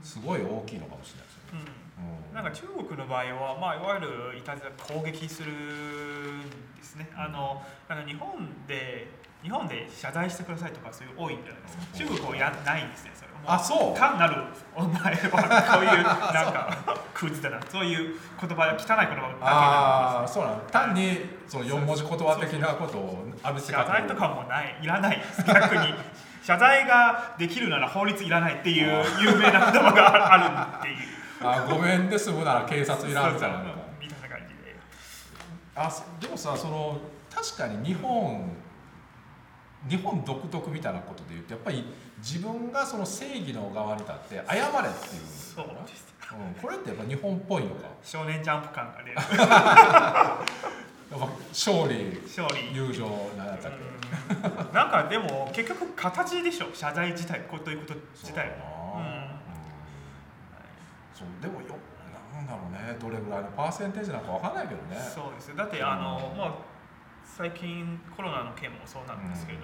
[0.03, 1.73] すごい大きいのかもしれないですよね。
[1.99, 2.31] うん。
[2.31, 2.35] うん。
[2.35, 6.43] なんか中国の場合は、まあ、いわゆるいたずら攻撃するん
[6.77, 9.09] ですね、あのあの日本で
[9.43, 12.15] 日本で謝罪してくださいとかそういう多いんじゃないですか、う。
[12.15, 13.31] ん中国はやないんですねそれ。
[13.31, 13.99] もあそう。
[13.99, 14.45] 単なる
[14.77, 21.19] お前はこういうなんかクズだなそういう言葉汚い言葉だけなんああそうなの単に
[21.49, 25.95] その4文字言葉的なことを浴びせ謝罪とかもないいらないです逆に
[26.43, 30.97] 謝罪ができるなら法律いらないっていう有名な言葉があるっていう
[31.43, 33.59] あごめんで済むなら警察いらんみたいな
[34.01, 34.77] みたいな感じで
[35.75, 36.99] あそでもさその
[37.35, 38.51] 確かに日本
[39.89, 41.85] 日本独特みたいなことで言うとやっぱり
[42.19, 44.67] 自分がその正義の側に立って謝れっていう
[45.27, 46.11] そうです。
[46.33, 47.89] うん、これってやっぱ日本っぽいのか？
[48.05, 49.23] 少年ジャンプ感が出るや
[51.17, 52.77] っぱ勝利勝利。
[52.77, 54.73] 友情なんだったっけ、うん。
[54.73, 56.67] なんかでも結局形でしょ？
[56.73, 59.01] 謝罪自体こということ自体も
[61.13, 61.75] そうでもよ
[62.33, 62.97] なんだろうね。
[63.01, 64.97] どれぐらいのパーセンテージなんかわかんないけどね。
[65.01, 65.57] そうですよ。
[65.57, 66.39] だってあの、うん。
[66.39, 66.55] まあ
[67.37, 69.61] 最近コロナの件もそうなんですけど、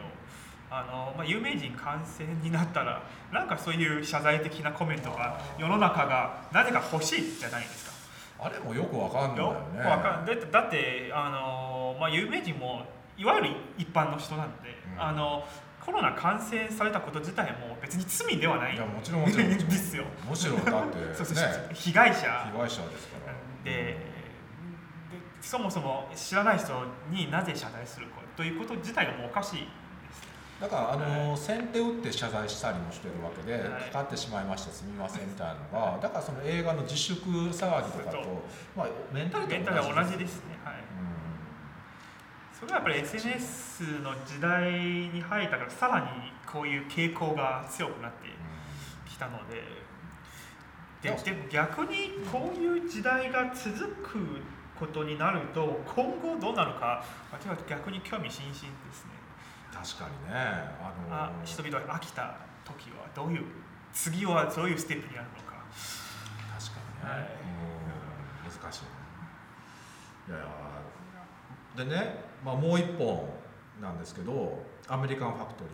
[0.70, 3.02] あのまあ、有名人感染になったら
[3.32, 7.96] なんかそういう謝罪的なコメントが世の中がなぜか欲しいじゃないですか。
[8.38, 12.84] あれもよくわかんないよよねくわかんだってだってあの、まあ、有名人も
[13.16, 15.02] いわゆる一般の人なんで、うん。
[15.02, 15.44] あの
[15.84, 19.30] コロナ感染されたこと自体も別に罪ではないいやもちろんで
[19.70, 20.04] すよ。
[20.28, 21.36] むしろだってね そうそう
[21.72, 22.20] 被害者。
[22.52, 23.32] 被害者ですから。
[23.62, 24.15] でで
[25.46, 26.72] そもそも知らない人
[27.08, 29.66] になぜ謝罪するかということ自体がもうおかしいで
[30.12, 30.26] す。
[30.60, 38.42] だからあの、先手打って謝罪したりもしてるわけで、はいかかってしまいましたすみませんみたいなのがだからその映画の自粛騒ぎとかと、
[38.76, 40.58] まあ、メンタルは同じですね。
[40.64, 40.74] はい。
[40.74, 40.78] う
[42.58, 46.06] それはやっぱり SNS の時代に入ったからさらに
[46.44, 48.32] こういう傾向が強くなってん
[49.08, 49.86] きたので。
[51.02, 54.40] ででも逆にこういう時代が続く
[54.78, 58.62] ことになると今後どうなるか私は逆に興味津々で
[58.92, 59.16] すね。
[59.72, 60.34] 確かにね。
[60.34, 63.44] あのあ人々が飽きた時はどういう
[63.92, 65.56] 次はどういうステップになるのか。
[66.58, 67.28] 確かにね、はい。
[68.46, 68.52] うん。
[68.52, 68.88] 難しいね。
[70.28, 70.36] いや
[71.76, 73.28] でね、まあ、もう一本
[73.80, 75.72] なんですけど「アメリカンファクトリー」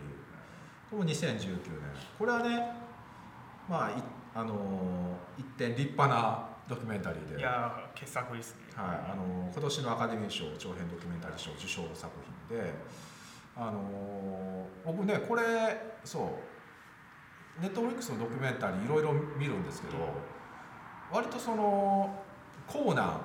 [0.91, 1.59] これも2019年。
[2.19, 2.71] これはね
[3.69, 3.93] まあい
[4.35, 7.39] あの一点立派なドキュメンタリーで。
[7.39, 8.61] いやー傑作ですね。
[8.75, 12.11] はい、あの今年のアカデミー賞長編ドキュメンタリー賞受賞作
[12.49, 12.73] 品で、
[13.55, 15.41] あの僕ねこれ
[16.03, 16.39] そ
[17.59, 19.97] うネットフリックスのドキュメンタリーいろいろ見るんですけど
[21.11, 22.15] 割とその
[22.65, 23.21] コーナン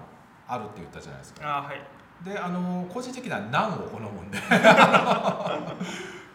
[0.46, 1.58] あるって言ったじゃないですか。
[1.58, 1.80] あはい。
[2.24, 4.38] であの個人的にはナンを好むんで。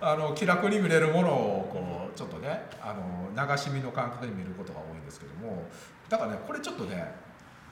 [0.05, 5.63] あの気楽に見れるものをこうちょっとねあの流し見の感覚で見ることが多いんですけども
[6.13, 7.11] だからねこれちょっとね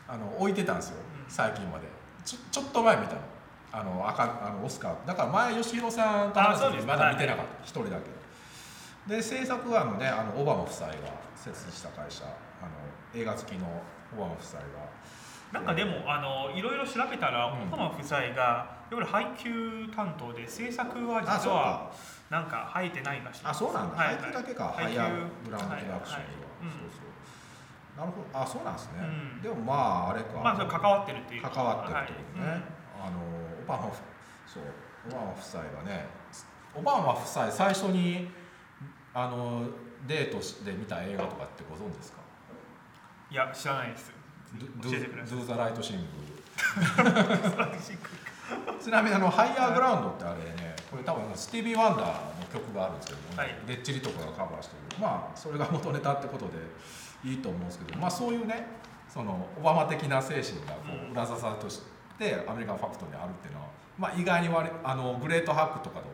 [0.08, 0.98] あの置いてたんですよ。
[0.98, 1.32] うん。
[1.32, 1.86] 最近まで。
[2.26, 3.22] ちょちょっと前見たの。
[3.72, 5.08] あの赤あのオスカー。
[5.08, 7.64] だから前吉弘さんと話したまだ見てなかった。
[7.64, 8.10] 一人だけ。
[9.16, 10.96] で制作はあのねあのオバマ夫妻が
[11.36, 12.26] 設立した会社。
[12.26, 13.68] あの映画好きの
[14.18, 14.66] オバマ夫妻が。
[15.54, 17.68] なんかでもあのいろいろ調べたら、うん。
[17.68, 21.92] オバマ夫妻がいわゆる配給担当で制作は実はか。
[22.32, 23.42] なんか入ってないらしい。
[23.46, 24.94] あそうなんだ、はい配給だけか、ハ配給。
[24.94, 26.66] イヤーブランドプロダクションズは、はいはい。
[26.66, 26.72] うん。
[26.72, 27.11] そうそう
[27.98, 28.40] なるほど。
[28.40, 29.06] あそうなんですね、う
[29.40, 29.42] ん。
[29.42, 30.40] でもまああれか。
[30.44, 31.42] まあそれ関わってるっていう。
[31.42, 32.62] 関わってるってことね、はい。
[33.04, 33.18] あの
[33.64, 33.96] オバマ夫
[34.48, 34.64] そう
[35.10, 36.06] オバマ夫妻がね
[36.76, 38.30] オバマ夫妻最初に
[39.14, 39.66] あの
[40.08, 42.22] デートで見た映画とかってご存知ですか？
[43.30, 44.12] いや知らないです。
[44.82, 45.38] ドゥ教えてください。
[45.38, 46.06] ドゥザライトシング
[48.82, 52.14] ちなみにあのハイヤーグラウンドってあれねこれ多分スティービー・ワンダーの
[52.52, 53.56] 曲があるんですけども、はい。
[53.66, 55.02] レッチリとかがカバーしてる。
[55.02, 56.54] まあそれが元ネタってことで
[57.24, 58.66] いいと思うんですけどまあそういうね
[59.10, 61.82] そのオバマ的な精神がこう裏支えとし
[62.18, 63.68] てアメリカンファクトにあるっていうのは、
[63.98, 66.06] まあ、意外に割れあのグレートハックとかと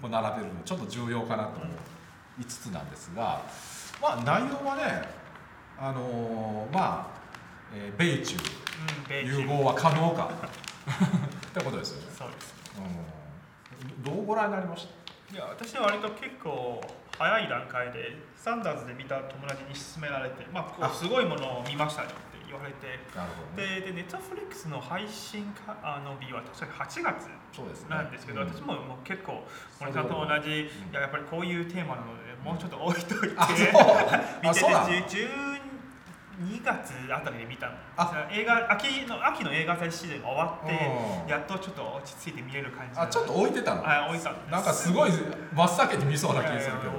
[0.00, 1.70] こう並べるのちょっと重要かなと思
[2.40, 3.42] いつつなんですが、
[4.00, 5.08] まあ、内容はね
[5.78, 7.06] あのまあ、
[7.74, 8.36] えー米中
[9.24, 10.30] 融合は可能か。
[11.54, 12.54] ってことですよね、そうです。
[12.76, 14.88] うん、どうご覧になりまし
[15.32, 16.80] いや私は割と結構
[17.18, 20.90] 早い段階でサンダーズで見た友達に勧められて、まあ、こあ。
[20.90, 22.98] うすごいものを見ましたねって言われて。
[23.12, 23.80] たなるほどね。
[23.80, 27.28] ででネットフリックスの配信かあの日は確か8月
[27.88, 28.48] なんですけど、うん。
[28.48, 29.44] 私ももう結構
[29.80, 30.92] 森さんと同じ、いうん。
[30.92, 33.38] ややっぱりこういうテーマなので、もうちょっと置いといて、見て
[34.48, 34.66] あそ
[36.40, 37.72] うなのて12月あたりで見たの。
[37.96, 38.28] あ。
[38.32, 40.72] 映画秋の秋の映画祭シーズンが終わって、
[41.24, 41.30] うん。
[41.30, 42.98] やっとちょっと落ち着いて見れる感じ。
[42.98, 43.82] あちょっと置いてたの？
[43.82, 45.10] はい置いたんですなんかすごい
[45.52, 46.92] 真っ先に見そうな気がするけど。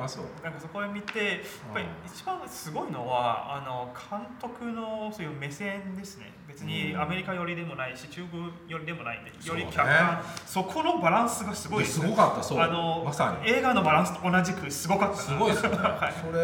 [0.00, 0.24] あそう。
[0.44, 1.38] なんかそこで見てやっ
[1.72, 6.32] ぱり一番すごいのはあの監督のそういう目線ですね。
[6.46, 7.00] 別にうん。
[7.02, 10.22] アメリカ寄りでもないし中国寄りでもないんでより客観。
[10.46, 12.00] そこのバランスがすごいです。
[12.00, 12.60] すごかったそう。
[12.60, 13.50] あのまさに。
[13.50, 15.22] 映画のバランスと同じくすごかったな。
[15.22, 16.14] すごいですよね、はい。
[16.24, 16.38] それ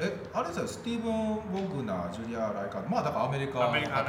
[0.00, 1.12] えあれですよスティーブン・
[1.68, 4.04] ボグナージュリア・ライカーまあだからアメリカの方ですよね、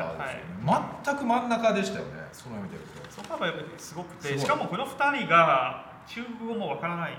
[1.04, 3.22] 全く真ん中でしたよねその意味で言うと。
[3.22, 4.38] そこがやっぱりすごくすごい。
[4.38, 7.18] てしかもこの2人が中国語もわからない。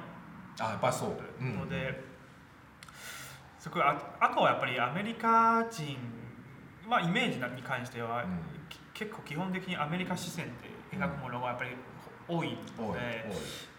[0.61, 1.57] あやっぱりそう、うん。
[1.57, 2.05] ので、
[3.59, 5.97] そこああとはやっぱりアメリカ人、
[6.87, 8.39] まあ、イメージに関しては、うん。
[8.69, 11.71] き結構基本的にアメリカ視線で描くものがやっぱり
[12.29, 13.25] 多いので,、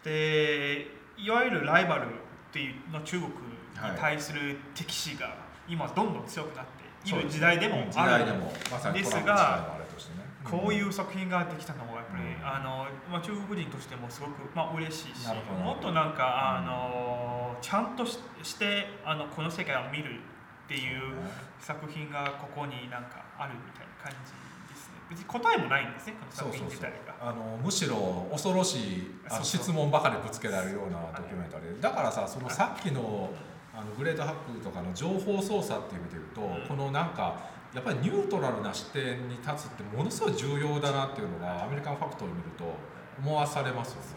[0.04, 2.10] 多いでいわゆるライバルっ
[2.52, 3.34] ていうの中国に
[3.76, 5.36] はい対する敵視が
[5.68, 10.28] 今どんどん強くなっている時代でもある代でもまさにトランプ時代のあれとしてね。
[10.44, 12.48] こういう作品ができたのはやっぱり、うん。
[12.48, 20.20] あのまあ、中国人としてもすごく、まあ嬉しいしもっとなんか、あのちゃんとししてあのこの世界を見る
[20.66, 21.14] っていう
[21.60, 24.32] 作品がここになんかあるみたいな感じ
[24.74, 24.94] ですね。
[25.10, 27.30] 別に答えもないんですねこの作品自体が。
[27.30, 29.12] あのむしろ恐ろしい
[29.44, 31.82] 質問ばかりぶつけられるようなドキュメンタリー。
[31.82, 33.30] だからさそのさっきの
[33.78, 36.68] あのグレートハックとかの情報操作っていう意味で言うと、うん。
[36.68, 37.38] このなんか
[37.76, 42.74] やっぱりニュートラルな視点に立つってものすごい重要だなっていうのがアメリカンファクトを見ると
[43.20, 44.08] 思わされますよね。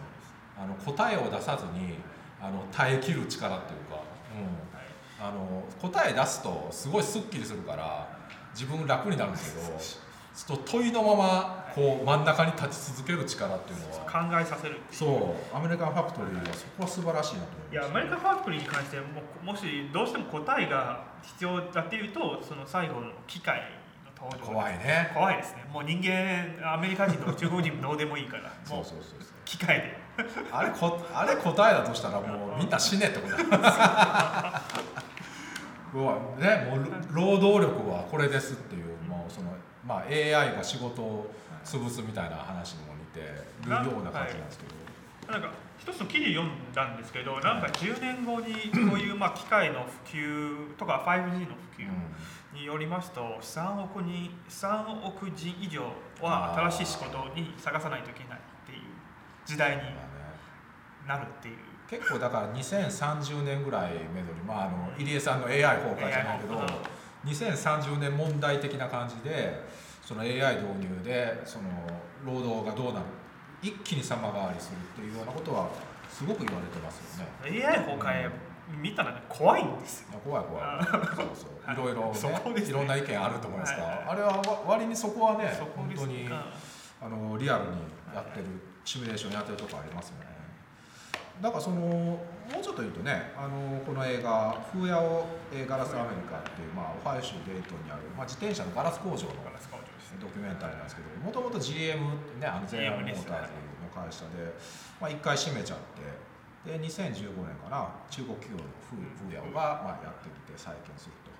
[0.57, 1.95] あの答えを出さずに
[2.41, 4.01] あの耐えきる力っていうか、
[5.19, 8.07] うん、あの答え出すとすごいスッキリするから
[8.53, 14.11] 自分楽になるんですけど ちょっと問いのままこう真ん中に立ち続ける力っていうのは。
[14.11, 15.55] 考えさせるそう。
[15.55, 19.05] アメリカンファクトリーはそこは素晴らしいなと思いまいやアメリカファクトリーに関しても
[19.43, 23.61] もしどうしても答えが必要だっていうとその最後の機械
[24.05, 24.53] の登場。
[24.53, 25.11] 怖いね。
[25.13, 25.65] 怖いですね。
[25.71, 28.51] もう人間アメリカ人とか中国人もどうでもいいから。
[28.65, 30.01] そうそうそう機械で。
[30.51, 34.61] あれこあれ答えだとしたらもう みんな死ねってことだ。
[35.93, 39.53] うわねもう労働力はこれですっていうもうその
[39.85, 41.33] まあ AI が仕事を
[41.63, 43.21] 潰すみたいな話にも似て
[43.65, 44.65] るような感じなんですけ
[45.27, 48.53] ど、なんか一つの記事読んだんですけどなんか10年後に
[48.89, 51.87] こういうまあ機械の普及とか 5G の普及
[52.53, 55.83] によりますと3億人3億人以上
[56.21, 58.79] は新しい仕事に探さないといけないっていう
[59.45, 59.83] 時代に
[61.07, 61.55] なるっていう。
[61.89, 66.67] 結構だから2030年ぐらいめどに、まあ、あの入江さんの AI 崩壊じゃないけど AI
[67.25, 69.67] 2030年問題的な感じで
[70.01, 71.69] その AI 導入でその
[72.25, 73.05] 労働がどうなる
[73.61, 75.69] 一気に様変わりするっていうようなことは
[76.09, 77.65] すごく言われてますよね。
[77.65, 78.29] AI 崩壊
[78.81, 80.19] 見たら、ね、怖いんですよ。
[80.23, 80.63] 怖い怖い。
[80.63, 81.73] あそうそう。
[81.73, 82.69] いろいろねね。
[82.69, 84.05] いろんな意見あると思いますが、はいはい。
[84.09, 86.33] あれはわ割にそこはね本当にうん。
[87.03, 87.69] あのリアルに
[88.13, 88.45] やってる
[88.85, 90.31] シミュレーションやってるとこありますよね。
[91.41, 92.19] だからそのも
[92.59, 104.51] うちょっと言うとねあのこの映画「風屋をえーガラスアメリカ」っていう、まあ、オハイオ州デイトンにある、まあ、自転車のガラス工場のガラス工場ですねドキュメンタリーなんですけどもともと GM ってねあのゼネラルモーターズの会社で、
[104.99, 106.03] まあ、1回閉めちゃって
[106.67, 111.31] で2015年かな中国企業のフーヤオが、まあ、やってきて再建すると。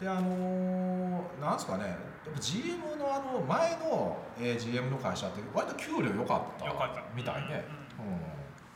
[0.00, 1.96] であのーなんですかね
[2.40, 6.66] GM のあの前の、えー GM の会社って割と給料良かった
[7.14, 7.64] みたいね、
[7.98, 8.06] うん。
[8.06, 8.20] うん。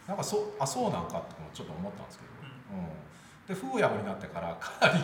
[0.07, 2.31] なんかそうあそうなんかってちょっと思ったんですけど、
[2.73, 2.85] うん。
[2.85, 2.89] うん。
[3.49, 5.03] でフーヤオになってからかなり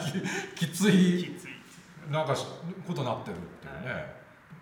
[0.54, 1.36] きつい
[2.10, 2.46] なんかし
[2.86, 4.14] ことになってるっていうね、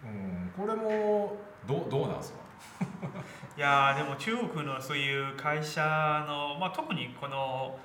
[0.04, 1.36] うん、これも
[1.66, 2.38] どうどうなんですか？
[3.56, 7.78] いやーでも中国のそういう会社の、まあ、特にこの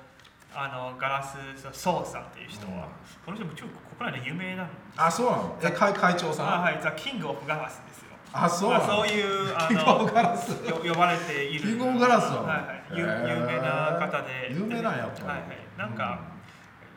[0.54, 1.36] あのガラス
[1.72, 2.82] ソーさんっていう人は、うん。
[3.24, 5.58] この人も中国国内で有名なんあそうなの？
[5.62, 6.54] え会会長さん？
[6.54, 8.08] あはい、ザ・キング・オブ・ガラスですよ。
[8.32, 11.60] あそうまあ、そういうあキングオブのガラスよ呼ばれている。
[11.60, 12.44] キングオブガラスなの？
[12.46, 14.48] はいはい、有有名な方で。
[14.52, 16.18] 有名なんやっぱり、はいはい、なんか、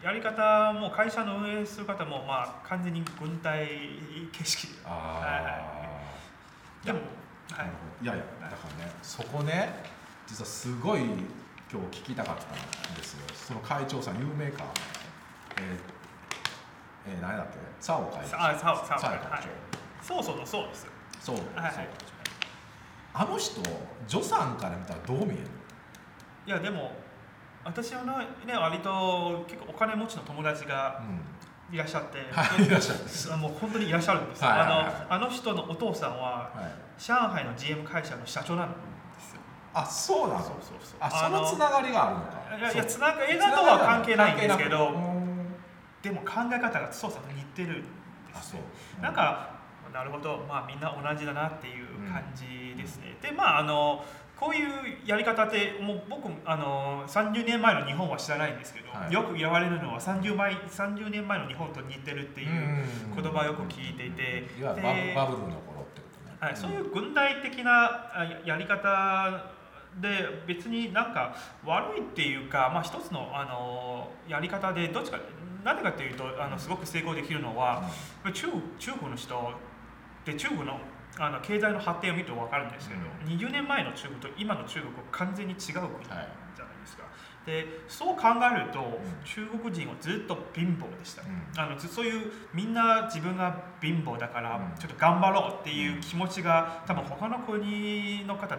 [0.04, 3.68] やり方も会社の運営する方もまあ完全に軍隊
[4.32, 4.74] 形式で。
[4.80, 5.22] うんあ
[6.84, 7.00] あ、でも、
[7.52, 7.70] はい。
[8.04, 9.70] いやいやだからねそこね
[10.26, 12.44] 実はすごい今日聞きたかった
[12.92, 13.20] んですよ。
[13.36, 14.64] その会長さん有名か。
[15.58, 17.58] えー、えー、何だっけ？
[17.80, 18.38] サオ会長。
[18.44, 19.44] あ、さお、さお、サオ会はい。
[20.02, 20.84] そうそうのそうです。
[20.86, 20.92] よ。
[21.26, 21.88] 長そうはい。
[23.14, 23.62] あの人
[24.08, 25.38] 助産から見たらどう見える
[26.48, 26.92] いや、でも。
[27.64, 31.20] 私はね、割と結構お金持ちの友達がうん。
[31.74, 33.00] いらっしゃって、 はいいらっしゃる。
[33.34, 34.50] あもう本当にいらっしゃるんですよ。
[34.50, 34.78] はいはいはい。
[34.78, 37.02] あのあの人のお父さんははい。
[37.02, 38.76] 上海の GM 会社の社長なんで
[39.22, 39.42] すよ。
[39.74, 40.40] あそうなの？
[40.42, 40.98] そうそうそう。
[41.00, 42.58] あそのつながりがあるのか。
[42.58, 43.02] いやいやつそう。
[43.08, 45.22] なが映画とは関係ないんですけど、うん
[46.02, 47.90] でも考え方が操作と似てるんです
[48.36, 48.60] あそう。
[48.60, 48.66] ね。
[49.04, 49.50] なんか
[49.94, 53.16] なるほど、まあみんな同じだなっていう感じですね。
[53.22, 54.04] でまああの
[54.42, 59.14] こういうやり方ってもう僕あの30年前の日本は知らないんですけど、はい。
[59.14, 63.22] よく言われるのは30前30年前の日本と似てるっていううん。
[63.22, 66.36] 言葉をよく聞いていて、いわゆるでバブルの頃ってことね。
[66.40, 69.54] はい、そういう軍隊的なあややり方
[70.02, 75.20] で別になんか悪いっていうか、まあ、一つのあのやり方でどっちか
[75.64, 77.84] なぜかというとあのすごく成功できるのは
[78.34, 79.54] 中国中国の人
[80.26, 80.80] で中国の
[81.20, 86.42] あの経済の発展を見ると分かるんですけど、う20年前の中国と今の中国は完全に違う国じゃないはい
[86.82, 87.04] ですか。
[87.46, 88.84] でそう考えると、ん。
[89.24, 91.24] 中国人はずっと貧乏でした。
[91.24, 91.60] うん。
[91.60, 94.80] あのずそういうみんな自分が貧乏だからうん。
[94.80, 98.58] ちょっと頑張ろうっていう気持ちが多分他の国の方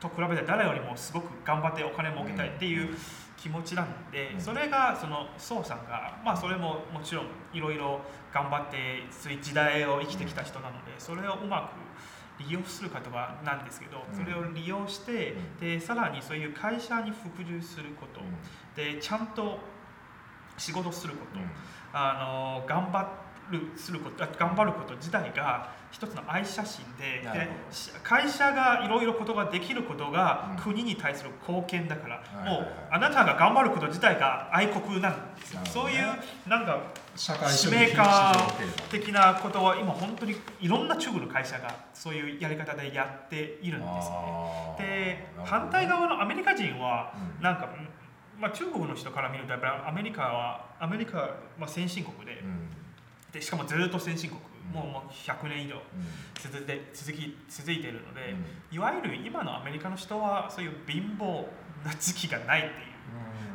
[0.00, 2.94] と比べて誰よりもすごく頑張ってお金儲けたいっていう
[3.44, 4.40] 気持ちなんでうん。
[4.40, 8.00] それがその宋さんがまあそれももちろんいろいろ
[8.32, 11.70] 頑張ってそういう時代を生きてきた人なのでそれをうま
[12.38, 14.18] く利用する方はなんですけどうん。
[14.18, 15.60] それを利用してうん。
[15.60, 18.22] でさらにそういう会社に服従すること
[18.74, 19.58] でちゃんと
[20.56, 21.40] 仕事すること
[21.92, 23.02] あの頑張
[23.50, 27.48] るすることあ頑張ること自体が一つの愛写真でで
[28.02, 30.62] 会社がいろいろことができることがうん。
[30.62, 32.60] 国に対する貢献だから、はいはいはい。
[32.62, 35.70] もうあなたが頑張ること自体が愛国なんですよ、ね。
[35.70, 36.80] そういうなんか
[37.14, 38.34] 社会主使義命感
[38.90, 44.76] 的なことは今本当にいろんな中国の会社がそういうやり方でやっているんですね。
[44.78, 47.56] で反対側のアメリカ人はうんなん。
[47.56, 47.88] か、うん
[48.36, 52.68] まあ、中国の人から見るとやっぱりアメリカはアメリカはまあ先進国で,、うん
[53.34, 54.74] でしかもずっと先進国、うん。
[54.74, 55.74] もうもう100年以上。
[55.74, 55.82] うん。
[56.40, 58.34] 続いて続き続いているので、
[58.70, 58.76] うん。
[58.76, 61.46] いわゆる今のアメリカの人はそういう貧乏
[61.84, 62.94] な時期がないっていう。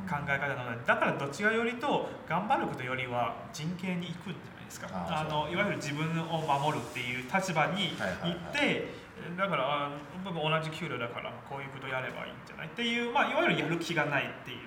[0.09, 4.89] 考え方なのでだからどっちがよりと頑張ることよりは人権に行くんじゃないですか。
[4.91, 8.89] あのいわゆる自分を守るっていう立場に行って、
[9.37, 9.91] だからあ
[10.25, 14.57] 僕同じ給料だからこういうことやればいいんじゃないっていう、まあ、いわゆるやる気がないっていう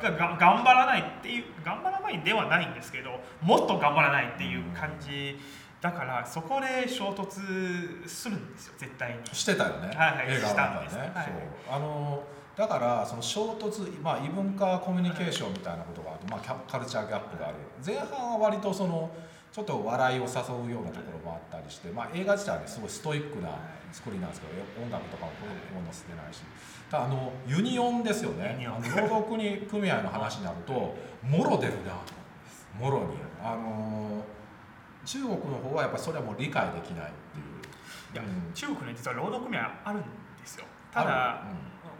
[0.00, 3.10] がが頑張らないっていう頑張らないではないんですけど
[3.42, 5.38] もっと頑張らないっていう感じ
[5.80, 9.34] だからそこで衝突するんですよ絶対に。
[9.34, 11.24] してたよね、はいはい映画の中でね、はい。
[11.24, 11.30] そ
[11.72, 11.76] う。
[11.76, 12.22] あの
[12.56, 17.56] だからその衝突、まあ、異文化コミュニケーションみたいなことがあって、まあ、キャカルチャーギャップがある。
[17.84, 19.10] 前半は割とその
[19.52, 20.28] ちょっと笑いを誘
[20.66, 23.50] うようなところもあったりして、まあ、映画自体はねすごいストイックな
[23.92, 25.32] 作りなんですけど音楽とかも
[25.74, 26.40] ほぼ載せてないし
[26.90, 28.66] ただあのユニオンですよね。
[28.66, 32.00] あの労働組組合の話になるともろ出るな
[32.78, 33.16] もろに。
[33.42, 34.24] あの
[35.04, 38.14] 中国の方はやっぱりそれはもう理解できないっていう。
[38.14, 38.52] いやうん。
[38.54, 40.06] 中国に実は労働組合あるんで
[40.44, 40.64] すよ。
[40.92, 41.56] ただ、ある。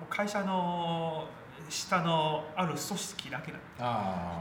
[0.09, 1.27] 会社の
[1.73, 3.59] 下のある組織だけな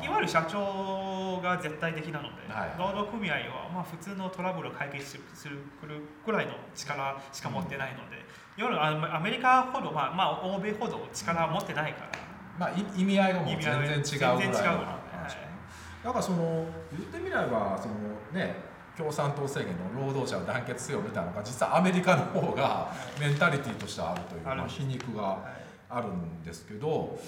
[0.04, 2.76] いわゆる社長が絶対的なので、はい。
[2.78, 5.60] 労働組合はまあ普通のトラブルを解決するする
[6.26, 8.18] くらいの力しか持ってないので、
[8.58, 12.12] いわゆるアメリカほど、まあ、まあ欧米ほど力を持ってないから、
[12.60, 14.78] まあい意味合いがもう全然違うぐらいの話は
[15.32, 16.04] い。
[16.04, 17.96] だからその言ってみればその
[18.34, 18.56] ね
[18.98, 25.61] 共産党政権の労働者を団結せよみたいなのが実はアメリカの方がメンタリティーとしてあるという、まあ、皮肉がはい
[25.92, 27.20] あるんですけど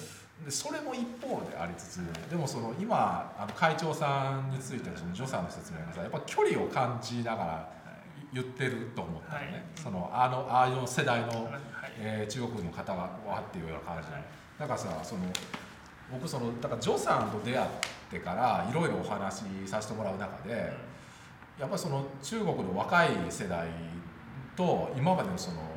[0.44, 1.98] でそれも一方でありつつ
[2.30, 7.70] でもその今あの会長さんについてのその助さんの説明がさやっぱ距離を感じながら
[8.34, 9.64] 言ってると思ったのね、はい。
[9.76, 11.62] そのあのああいう世代の、はい。
[12.00, 14.24] えー中国の方がわーっていうような感じで、はい。
[14.60, 15.22] だからさその
[16.12, 17.70] 僕そのだから助さんと出会っ
[18.10, 20.74] てからいろいろお話しさせてもらう中で、
[21.60, 23.68] やっぱりその中国の若い世代
[24.56, 25.73] と今までのそのえー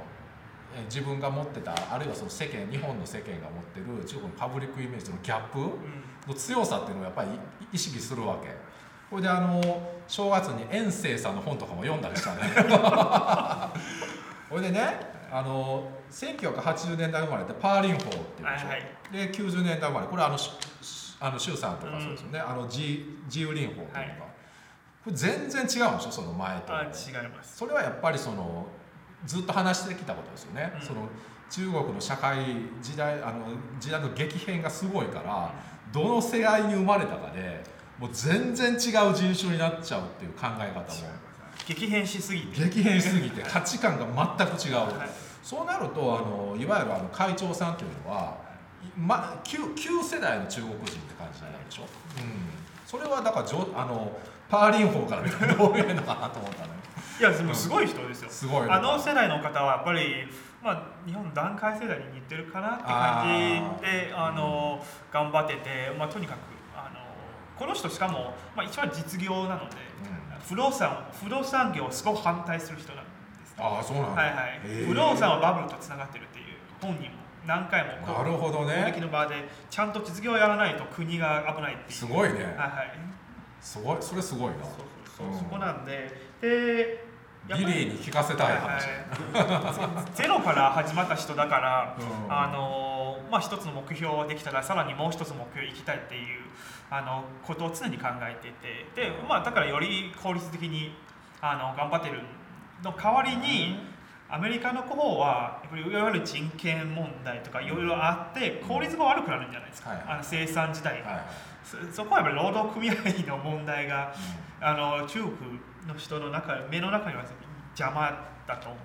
[0.85, 5.71] 自分が持ってたあるいはその世間日本の世間が持ってる中国のパブリックイメージとのギャップうん。
[6.27, 7.31] の強さっていうのをやっぱり
[7.73, 8.49] 意識するわけ。
[9.09, 9.61] これであの
[10.09, 12.41] 正月に遠征さんの本とかも読んだりしたね。
[14.51, 15.01] これでね
[15.31, 18.19] あの1980年代生まれってパーリンホーっていう
[18.53, 18.89] でしょ、はいはい。
[19.13, 20.07] で90年代生まれ。
[20.07, 20.51] これあのし
[21.21, 24.17] あの周さんとかそうですよね、あのジジウリンホーっていうのが、はい。
[25.05, 26.13] これ全然違うんでしょ？
[26.13, 26.77] その前と。
[26.77, 26.89] あ違い
[27.29, 27.57] ます。
[27.57, 28.67] それはやっぱりその
[29.25, 30.87] ずっと話してきたことですよね、うん。
[30.87, 31.09] その
[31.49, 32.39] 中国の社会
[32.83, 33.47] 時代あの
[33.81, 35.55] 時代の激変がすごいから
[35.93, 37.65] どの世代に生まれたかで
[37.99, 38.79] もう全然違う
[39.15, 40.87] 人種になっちゃうっていう考え方も。
[41.67, 42.65] 激変しすぎて。
[42.69, 45.11] 激変しすぎて価値観が全く違う、はい。
[45.43, 48.37] そうなるとあのいわゆるあの会長さんというのは、
[48.85, 49.01] い。
[49.01, 51.89] ま、旧旧世代の中国人って感じなんでしょ、うん、
[52.87, 53.47] それはだから
[53.81, 54.13] あの
[54.49, 56.76] パーリン法から見たらどういうのかなと思ったのよ
[57.19, 60.27] いやでもすごい人ですよ、すごいねあの世代の方はやっぱり、
[60.63, 66.39] まあ、日本の団塊世代に似てるかなって感じであの頑張ってて、まあ、とにかく
[66.75, 67.01] あの
[67.59, 69.77] この人しかも、まあ、一番実業なので
[70.47, 73.11] 不動産不動産業をすごく反対する人なんで
[73.47, 73.65] すね。
[73.65, 74.85] ああそうなんだ、はいはい。
[74.87, 76.45] 不動産はバブルとつながってるっていう
[76.81, 81.93] 本人も何回もなるほど公ねの場でちゃんと実業をやらないと国が危ないっていう。
[81.93, 82.35] すごいね。
[82.35, 82.99] はいはい。
[83.61, 84.65] すごいそれすごいな。
[84.65, 84.73] そう
[85.17, 85.39] そうそう、うん。
[85.39, 86.11] そこなんで
[86.41, 87.06] で
[87.49, 87.79] やっビぱり。
[87.79, 92.33] リーに聞かせたい話、はいゼロから始まった人だから、うん。
[92.33, 96.23] あのまあ、一つの目標ができたらさらにもう一つの目標行きたいっていう
[96.91, 98.49] あのことを常に考えて
[98.95, 99.09] て。
[99.09, 100.93] で、まあ、だからより効率的に
[101.41, 102.21] あの頑張ってる
[102.83, 103.97] の代わりに、
[104.29, 111.21] アメリカの方はいわゆる人権問題とかいろいろあって効率が悪くなるんじゃないですか、はいあの生産自体が、はい
[111.67, 112.95] そそこはやっぱり労働組合
[113.27, 114.15] の問題が
[114.61, 115.33] あの中国
[115.87, 117.25] の人の中目の中には
[117.71, 118.11] 邪魔
[118.47, 118.81] だと思う。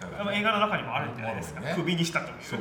[0.00, 0.22] そうだね。
[0.22, 1.74] あの映画の中にもあるんじゃないですか、ね。
[1.76, 2.34] クビにしたという。
[2.42, 2.60] そう。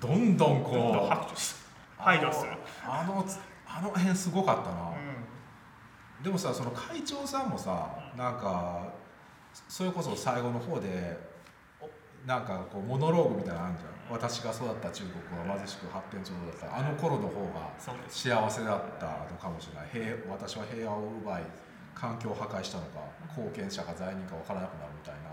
[0.00, 1.62] どんどんどんどんこう。
[2.02, 2.52] 排除する。
[2.84, 3.24] あの
[3.66, 8.92] あの辺すごかったな、うでもさその会長さんもさなんか
[9.68, 11.16] それこそ最後の方で
[11.80, 11.88] お
[12.26, 13.92] なんかこうモノローグみたいなのあるじゃん。
[14.10, 16.76] 私が育った中国は貧しく発展中だった。
[16.76, 17.70] あの頃の方が
[18.08, 19.88] 幸せだったのかもしれない。
[19.90, 21.42] 平私は平和を奪い
[22.02, 22.98] 環境を破壊したのか
[23.30, 25.30] 貢献者か罪人か分からなくなるみたいな。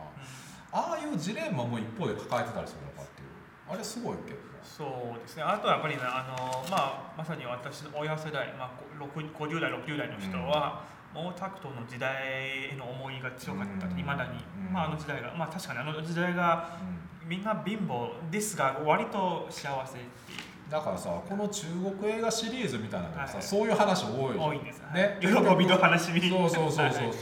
[0.72, 3.30] ああいうジレンマも一方で抱えてたりするのかっていう。
[3.66, 5.42] あれすごいけどねそうですね。
[5.42, 13.98] あとはやっぱりねあの、まあ、まさに私の親世代、まあ、こ6 50代60代の人は、毛沢東の時代への思いが強かったうん。
[13.98, 14.72] いまだに、うん。
[14.72, 16.78] まあ、あの時代が、まあ、確かにあの時代が
[17.26, 21.66] みんな貧乏ですが割と幸せっていうだからさこの中
[22.00, 23.44] 国映画シリーズみたいなのもさ、はい。
[23.44, 25.18] そういう話多い多いんです、ね。
[25.20, 27.14] 喜びの悲しみそうそうそうそうはいそう。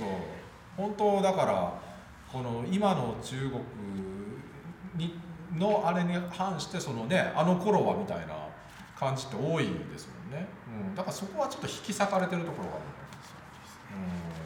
[0.76, 1.74] 本当だから
[2.32, 3.62] この今の中国
[4.96, 5.18] に
[5.56, 8.36] のあれに反してそのねあの頃はみたいな
[9.00, 10.48] 感じって多いですもんね、
[10.90, 12.84] うん、だからそこはちょっと引き裂かれてるところがある
[13.94, 14.38] うん。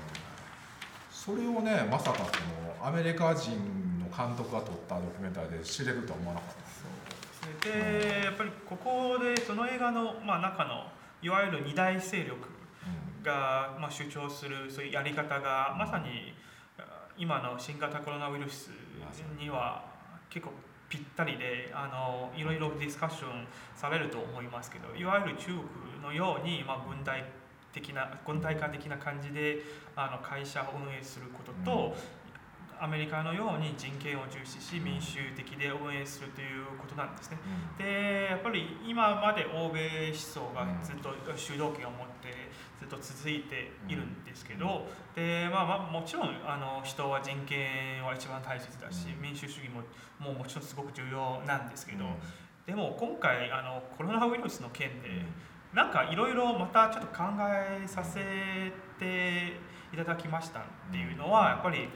[1.11, 3.51] それをねまさかそのアメリカ人
[3.99, 6.70] の監督が撮ったドキュメンタリーで知れるとは思わなかった
[7.61, 10.85] でやっぱりここでその映画の、まあ、中の
[11.21, 12.35] いわゆる二大勢力
[13.23, 16.33] が、まあ、主張するそういうやり方がまさに
[16.77, 18.71] あ今の新型コロナウイルス
[19.39, 19.85] には
[20.29, 20.53] 結構
[20.89, 25.57] ぴったりであのいろいろディスカッションされると思いますけどいわゆる中国
[26.03, 27.23] のように、まあ、軍隊
[27.71, 29.59] 的な軍隊化的な感じで
[29.95, 31.95] あの会社を運営することと、
[32.81, 37.37] アメリカのように人権を重視し民主的で運営するということなんですね。
[37.77, 49.21] でやっぱり今まで欧米思想がずっと主導権を持ってずっと続いているんですけど、でまあ、まあもちろんあの人は人権は一番大切だし、うん。
[49.21, 49.81] 民主主義も
[50.17, 52.05] もうもちろんすごく重要なんですけど、
[52.65, 55.21] でも今回あのコロナウイルスの件で
[55.71, 58.19] なんかいろいろまたちょっと考えさせ
[58.99, 59.53] て
[59.93, 61.87] いただきましたっていうのはやっぱり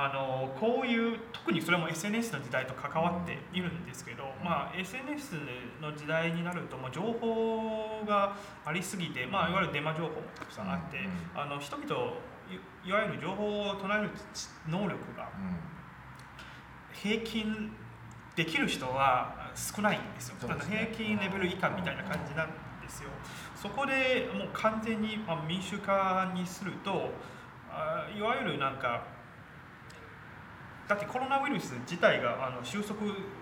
[0.00, 5.34] あのこういう特にそれも SNS の時代と関わっているんですけど、まあ、SNS
[5.82, 10.98] の時代になるともう情報がありすぎて、まあ、いわゆるデマ情報もたくさんあって、
[11.34, 11.88] あの人々
[12.86, 14.10] いわゆる情報を唱える
[14.68, 15.32] 能力が
[16.92, 17.72] 平均
[18.36, 22.48] できる人は少ないんですよ、ね、平均レベル以下みたいな感じなん
[22.80, 23.10] ですよ。
[23.60, 25.18] そこでもう完全に
[25.48, 27.10] 民主化にすると
[28.16, 29.17] いわゆるなんか
[30.88, 33.00] だってコロナウイルス自体があの収束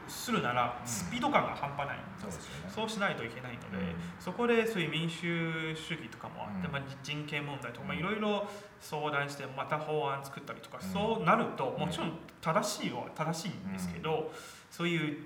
[0.09, 1.99] するならスピード感が半端ない。
[1.99, 8.47] んです、うん、そう、ね、しないといけないので、うん、そこでそういう民主主義とかもあって、うん、まあ、人権問題とかいろいろ
[8.81, 14.33] 相談してまた法案作ったりとか、そうなるともちろん正しいは正しいんですけど、
[14.71, 15.23] そういう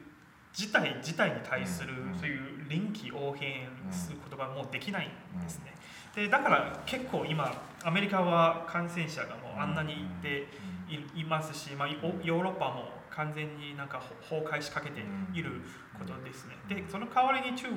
[0.52, 5.74] 事態自体に対するそういう臨機応変することがもうできないんですね。
[6.14, 7.52] でだから結構今
[7.84, 10.48] アメリカは感染者がもうあんなにいて
[10.94, 15.02] いますし、まあ、ヨーロッパも完全になんか崩壊しかけて
[15.34, 15.50] いる
[15.98, 16.56] ことですね。
[16.68, 17.76] でその代わりに中国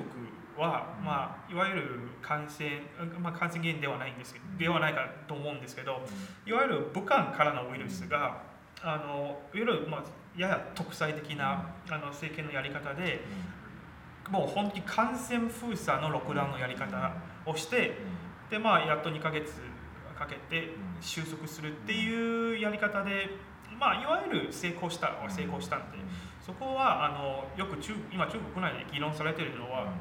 [0.56, 1.82] は、まあ、いわゆる
[2.22, 2.82] 感染、
[3.20, 6.00] まあ、感染源ではないんですではないかと思うんですけど
[6.46, 8.42] いわゆる武漢からのウイルスが
[8.82, 10.04] あのいわゆる、まあ、
[10.36, 13.20] やや特裁的なあの政権のやり方で
[14.30, 17.12] もう本当に感染封鎖のロックダウンのやり方
[17.46, 17.96] をして
[18.50, 19.52] で、まあ、やっと2ヶ月
[20.18, 23.30] かけて収束するっていうやり方で、
[23.78, 25.90] まあ、いわゆる成功したは成功したん。
[25.90, 25.98] で、
[26.44, 29.92] そこはあのよく中今中国内で議論されているのは、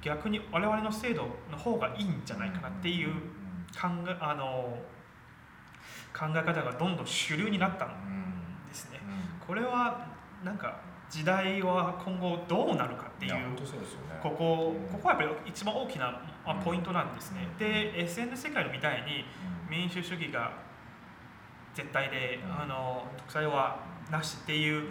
[0.00, 3.12] 逆に我々の制度の方がいいんじゃないかなっていう
[3.74, 4.78] 考えあの
[6.16, 9.00] 考え方がどんどん主流になったんですね。
[9.46, 10.06] これは
[10.44, 10.80] なんか
[11.10, 13.32] 時代は今後どうなるかっていう
[14.22, 16.20] ここここはやっぱり一番大きな
[16.64, 17.48] ポイントなんですね。
[17.58, 19.24] で SNS 世界みたいに
[19.70, 20.52] 民主主義が
[21.74, 23.80] 絶対で、あの独裁は
[24.10, 24.84] なしっていう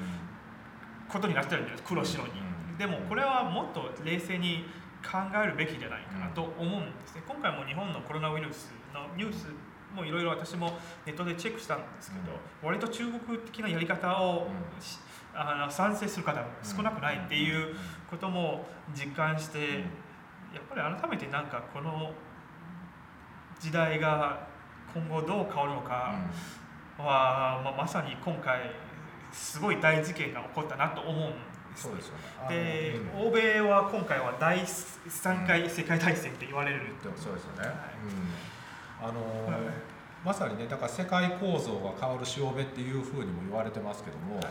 [1.09, 1.84] ことになってるんです。
[1.84, 2.32] 黒白に。
[2.78, 4.65] でもこれはもっと冷静に
[5.03, 7.24] 考えるべきじゃないかなと思うんですね。
[7.28, 9.47] 今回も日本のコロナウイルスのニュース
[9.95, 14.47] もいろいろ私もネットでチェックしたんですけど、割と中国的なやり方を、
[15.39, 17.75] あの賛成する方が少なくないっていう
[18.09, 18.65] ことも
[18.95, 19.59] 実感して、
[20.51, 22.11] やっぱり改めてなんかこの
[23.59, 24.47] 時代が
[24.95, 26.15] 今後どう変わるのか
[26.97, 28.71] は、まあ、まさに今回
[29.31, 31.38] すごい大事件が起こったなと思うんで
[31.75, 31.88] す。
[31.88, 32.01] よね。
[32.49, 37.59] で、欧米は今回は第3回世界大戦って言われる、うん、そうですよね。
[37.59, 37.69] はい、
[39.03, 39.61] うん、あのーはい、
[40.25, 44.45] まさにねだから世界構造が変わる潮目っていうふうにも言われてますけども、はい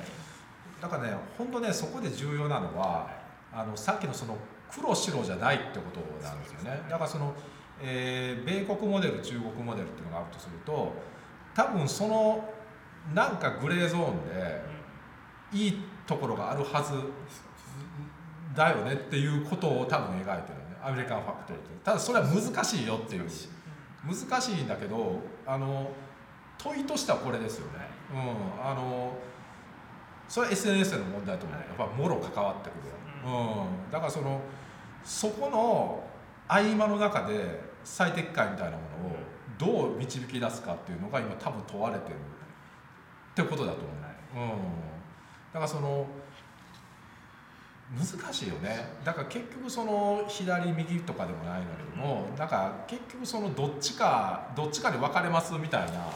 [0.80, 3.08] だからね本当ねそこで重要なのは
[3.52, 4.36] あのさっきのその
[4.70, 6.82] 黒白じゃないってことなんですよね。
[6.90, 7.34] だからその、
[7.80, 10.92] えー、米国モデル中国モデルっていうのがあるとすると
[11.54, 12.48] 多分その
[13.14, 14.62] なんかグレーゾーンで
[15.52, 16.92] いいところがあるはず
[18.54, 20.42] だよねっていうことを多分描いてるね。
[20.82, 21.84] アメリカンファクトリーって。
[21.84, 23.28] ただそれは難しいよっていう。
[24.06, 25.90] 難しいんだけどあの
[26.58, 27.72] 問いとしてはこれですよね、
[28.12, 29.12] うん、あの
[30.28, 32.80] それは SNS の問題ともやっぱもろ関わってくる、
[33.24, 34.40] うん、だからその
[35.04, 36.04] そこの
[36.48, 38.82] 合間の中で最適解みたいなも
[39.68, 42.16] のをどう導き出すかっていうのが今多分問われてる。
[42.16, 42.18] っ
[43.36, 43.92] てことだと思う、
[44.36, 44.56] うん、だ
[45.54, 46.06] からその
[47.94, 48.88] 難しいよね。
[49.04, 56.10] だから結局その左右とかでもないんだけども、うん、なんか結局そのどっちかどっちかで分かれますみたいな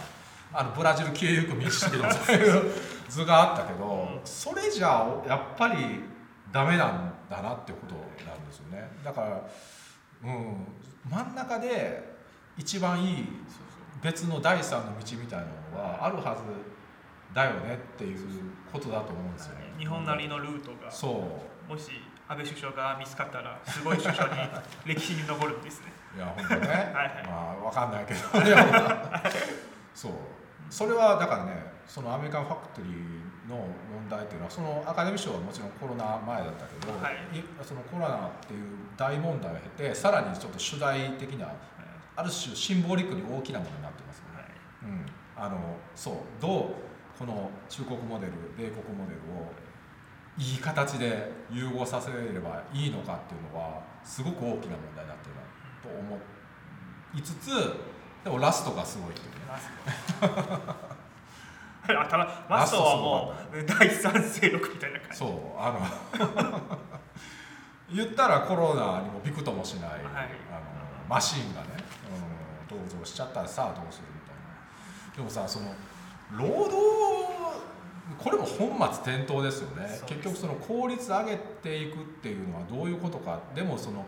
[0.53, 2.73] あのブラジル消えゆく民主主義のそういう
[3.09, 6.01] 図があったけどそれじゃあやっぱり
[6.53, 7.95] ダメなんだなってこと
[8.25, 8.91] なんですよね。
[9.05, 9.49] だから、
[10.25, 10.67] うん、
[11.09, 12.17] 真ん中で
[12.57, 13.25] 一番いい
[14.03, 15.47] 別の第三の道みたいな
[15.79, 16.43] のはあるはず
[17.33, 18.19] だよねっていう
[18.73, 19.55] ことだと思うんですよ。
[19.55, 19.73] ね。
[19.79, 21.25] 日本なりのルートがそ
[21.69, 21.71] う。
[21.71, 21.93] もし
[22.29, 24.51] 安倍首相が見つかったらすごい首相に
[24.85, 25.93] 歴史に残るんですね。
[26.17, 28.21] いや本当ね、 はいはい、まあ分かんないけど。
[29.95, 30.13] そう
[30.71, 37.17] それはだからねそのアメリカンファクトリーの問題っていうのはそのアカデミー賞はもちろんコロナ前だったけど、はい、
[37.63, 38.63] そのコロナっていう
[38.97, 41.53] 大問題を経てさらにちょっと主題的な
[42.15, 44.45] ある種シンボリックに大きなものになってますよね。
[45.37, 46.15] はい、うん、あのそう。
[46.41, 49.53] どうこの中国モデル米国モデルを
[50.39, 55.43] いい形で融合させればいいのかっていうのはすごく大きな問題になってるな
[55.83, 56.19] と思
[57.15, 57.51] いつつ
[58.25, 59.41] でもラストがすごいっていうね。
[60.23, 65.17] あたラストはもう第三勢力みたいな感じ。
[65.19, 66.71] そうあの
[67.93, 70.01] 言ったらコロナにもびくともしない、はい。
[70.05, 70.27] あの
[71.09, 71.69] マシンがね、
[72.71, 75.17] うん、登場しちゃったらさあどうするみたいな。
[75.17, 75.75] でもさその
[76.33, 77.11] 労働
[78.19, 80.01] これも本末転倒ですよね。
[80.07, 83.39] 結局その効率上げていくっていうのはどういうことか。
[83.55, 84.05] でもその、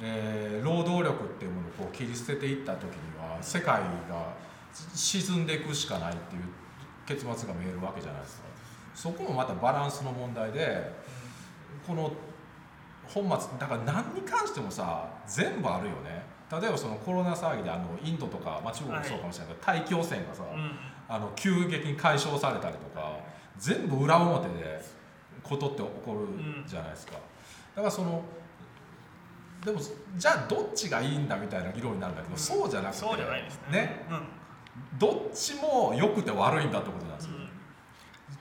[0.00, 4.32] えー労働力っていうものをこう切り捨てていった時には世界が
[4.94, 6.42] 沈んでいくしかないっていう
[7.06, 8.46] 結末が見えるわけじゃないですか。
[8.94, 10.92] そこもまたバランスの問題で
[11.86, 12.12] この
[13.06, 16.24] 本末だから何に関してもさ全部あるよね。
[16.50, 20.78] 例えばそのコロナ騒ぎであのインドとか、まあ、中国もそうかもしれないけど、大気汚染がさ、うん。
[21.08, 23.18] あの急激に解消されたりとか
[23.58, 24.82] 全部裏表で
[25.42, 26.28] ことって起こる
[26.66, 27.12] じゃないですか、
[27.74, 28.22] だからその
[29.62, 29.80] でも
[30.16, 33.04] じゃあどっちがいいんだみたいな議論になるんだけど、そうじゃなくて
[33.70, 34.06] ね。
[34.10, 34.22] うん
[35.02, 37.48] どっちも良くて悪いんだってことなんですよ、うん。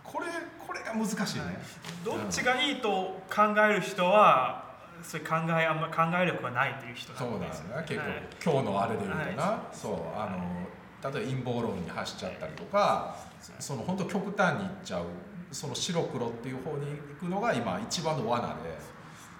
[0.04, 0.28] これ
[0.60, 1.58] これが難しいね、
[2.06, 4.70] どっちがいいと考える人は
[5.02, 7.84] そういう考えあんま考え力がないという人そうなんですね。
[7.88, 8.28] 結はい。
[8.40, 10.62] 局、今日のあれで言うとな、はそうあの
[11.02, 13.18] 例えば陰謀論に走っちゃったりとか
[13.60, 15.06] その本当極端にいっちゃう
[15.52, 16.86] その白黒っていう方に
[17.20, 18.54] 行くのが今一番の罠で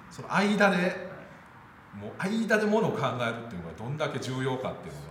[0.10, 1.12] その間で
[1.94, 5.11] もう間でものを考えるっていうのがどんだけ重要かっていうの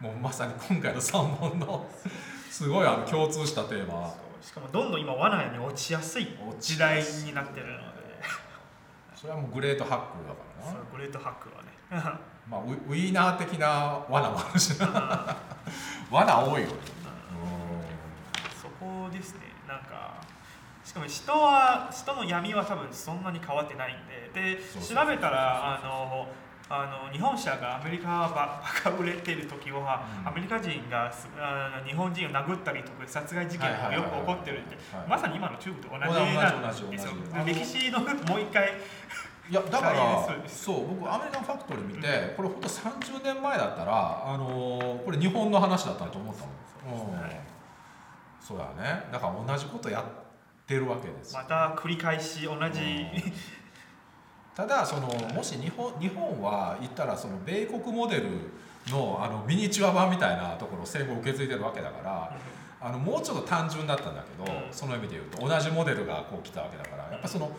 [0.00, 1.86] もうまさに今回の3本の
[2.50, 4.12] すごいあの共通したテーマ。
[4.40, 8.00] しかもどんどん今罠に落ちやすい時代になってるので。
[9.14, 10.72] それはもうグレートハックだからな。
[10.72, 12.18] そうグレートハックはね。
[12.48, 15.36] まあウウィーナー的な罠もあるしな。
[16.10, 16.74] 罠多いよね。
[18.62, 19.40] そこですね。
[19.68, 20.14] なんか
[20.82, 24.56] しかも人は人の闇は多分そんなに変わってないんで。
[24.56, 26.26] で調べたらあの
[26.72, 30.28] あの日本車がアメリカばバカ売れてる時は、うん。
[30.28, 35.08] アメリカ人がすあの日本人を殴ったりとか殺害事件もよく起こってるってはい。
[35.08, 36.88] まさに今の中国と同じなんですよ。
[37.44, 38.06] 歴史のも
[38.36, 38.70] う一回
[39.50, 46.42] いやだからそう僕アメリカンファクトリー見て、これ本当30年前だったらあのーこれ日本の話だったと思った
[46.88, 47.40] の、うんはい
[48.40, 49.04] そうだね。
[49.12, 50.04] だから同じことやっ
[50.66, 51.40] てるわけですよ。
[51.40, 53.06] また繰り返し同じ、
[54.54, 58.24] ただそのもし日本日本は言ったらその米国モデル
[58.90, 62.36] のあのミニチュア版みたいなところを戦後受け継いでるわけだから
[62.80, 64.72] あのもうちょっと単純だったんだけど、うん。
[64.72, 67.50] その意味で言うと同じモデルがこう来たわけだからやっぱその、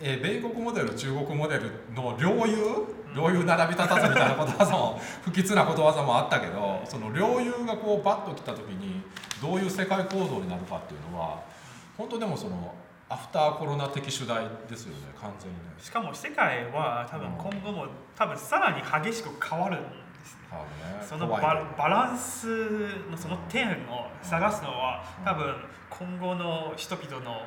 [0.00, 2.56] えー米国モデル中国モデルの両雄
[3.14, 9.02] 両雄並び立たずみたいなことわざも 不吉なことわざもあったけどその両雄がこうバッと来た時に
[9.40, 11.40] どういう世界構造になるかっていうのは
[11.96, 12.74] 本当でもその
[13.14, 15.62] アフターコロナ的主題ですよね完全にね。
[15.78, 17.86] しかも世界は多分今後も
[18.16, 19.88] 多分さらに激しく変わるんで
[20.26, 20.58] すね。
[20.98, 21.06] ね。
[21.08, 22.48] そのババランス
[23.08, 25.24] のその点を探すのはうん。
[25.24, 25.54] 多分
[25.90, 27.38] 今後の人々のも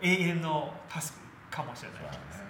[0.00, 1.18] う永遠のタスク
[1.50, 2.46] かもしれないですね。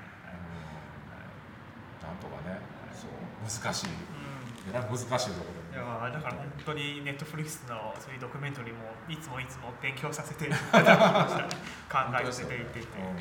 [2.02, 2.08] うん。
[2.08, 2.60] なんとかね。
[2.92, 3.64] そう。
[3.64, 3.86] 難しい。
[3.86, 4.70] うん。
[4.70, 5.46] えらい難しいとこ
[5.76, 11.44] いやだから本当にネットフリックスのそういうドキュメンタリーもいつもいつも勉強させていただきました。
[11.92, 13.20] 考えさせていてて、うん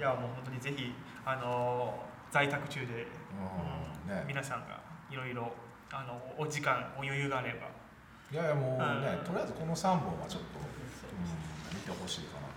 [0.00, 0.92] いやもう本当にぜひ
[1.26, 1.92] あの
[2.30, 3.06] 在宅中で、
[4.06, 4.16] うん。
[4.16, 4.80] ね、皆さんが
[5.10, 5.52] いろいろ
[5.92, 7.68] あのお時間お余裕があれば。
[8.32, 9.24] いやいやもうね、うん。
[9.24, 12.49] とりあえずこの3本はちょっと、うん、見てほしいかな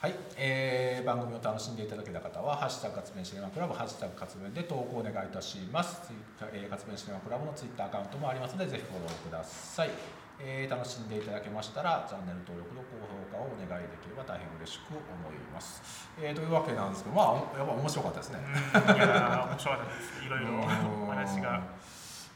[0.00, 6.06] はい、えー番組を楽しんでいただけた方は「ハッシュタグ活弁シネマクラブ」「ハッシュタグ活弁」で投稿お願いいたします。
[6.06, 9.90] ツイッター、えー、活弁シネマクラブのツイッターアカウントもありますのでぜひフォローください、
[10.38, 15.02] えー楽しんでいただけましたらチャンネル登録と高評価をお願いできれば大変嬉しく思
[15.34, 15.82] います、
[16.20, 18.38] えーというわけなんですけどまあやっぱ面白かったですね。
[18.38, 20.22] うんいや面白かったです。
[20.22, 21.58] いろいろうんお話が。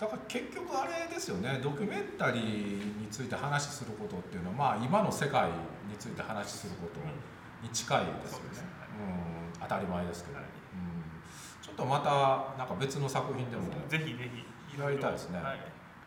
[0.01, 1.61] だから結局あれですよね。
[1.63, 5.47] ドキュメンタリーについて話することっていうのはまあ今の世界
[5.87, 6.99] について話すること
[7.63, 8.61] に近いですよね。
[8.61, 8.63] ね
[9.55, 10.51] うん、当たり前ですけど、はいうん、
[11.63, 13.63] ちょっとまたなんか別の作品でも。
[13.89, 14.81] ぜひぜひ。
[14.81, 15.39] やりたいですね。
[15.39, 15.61] はい。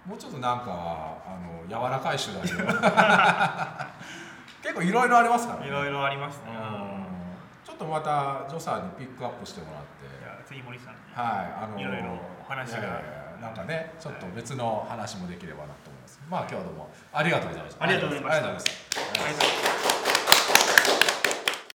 [0.08, 0.66] もうちょっとなんか
[1.26, 2.50] あの柔らかい手段で
[4.62, 5.68] 結構いろいろありますからね。
[5.68, 6.44] いろいろありますね。
[6.50, 7.06] うん。
[7.64, 10.06] ちょっとまたジョさんにピックアップしてもらって。
[10.06, 11.00] いや次森さんに。
[11.14, 12.80] はい、あのいろいろお話が。
[12.80, 16.20] いやいやなんかね、ちょっと別の話もできればなと思います。
[16.30, 16.90] まあ今日はどうも。
[17.14, 17.84] ありがとうございました。
[17.84, 18.48] ありがとうございました。
[18.48, 19.95] ありがとうございました。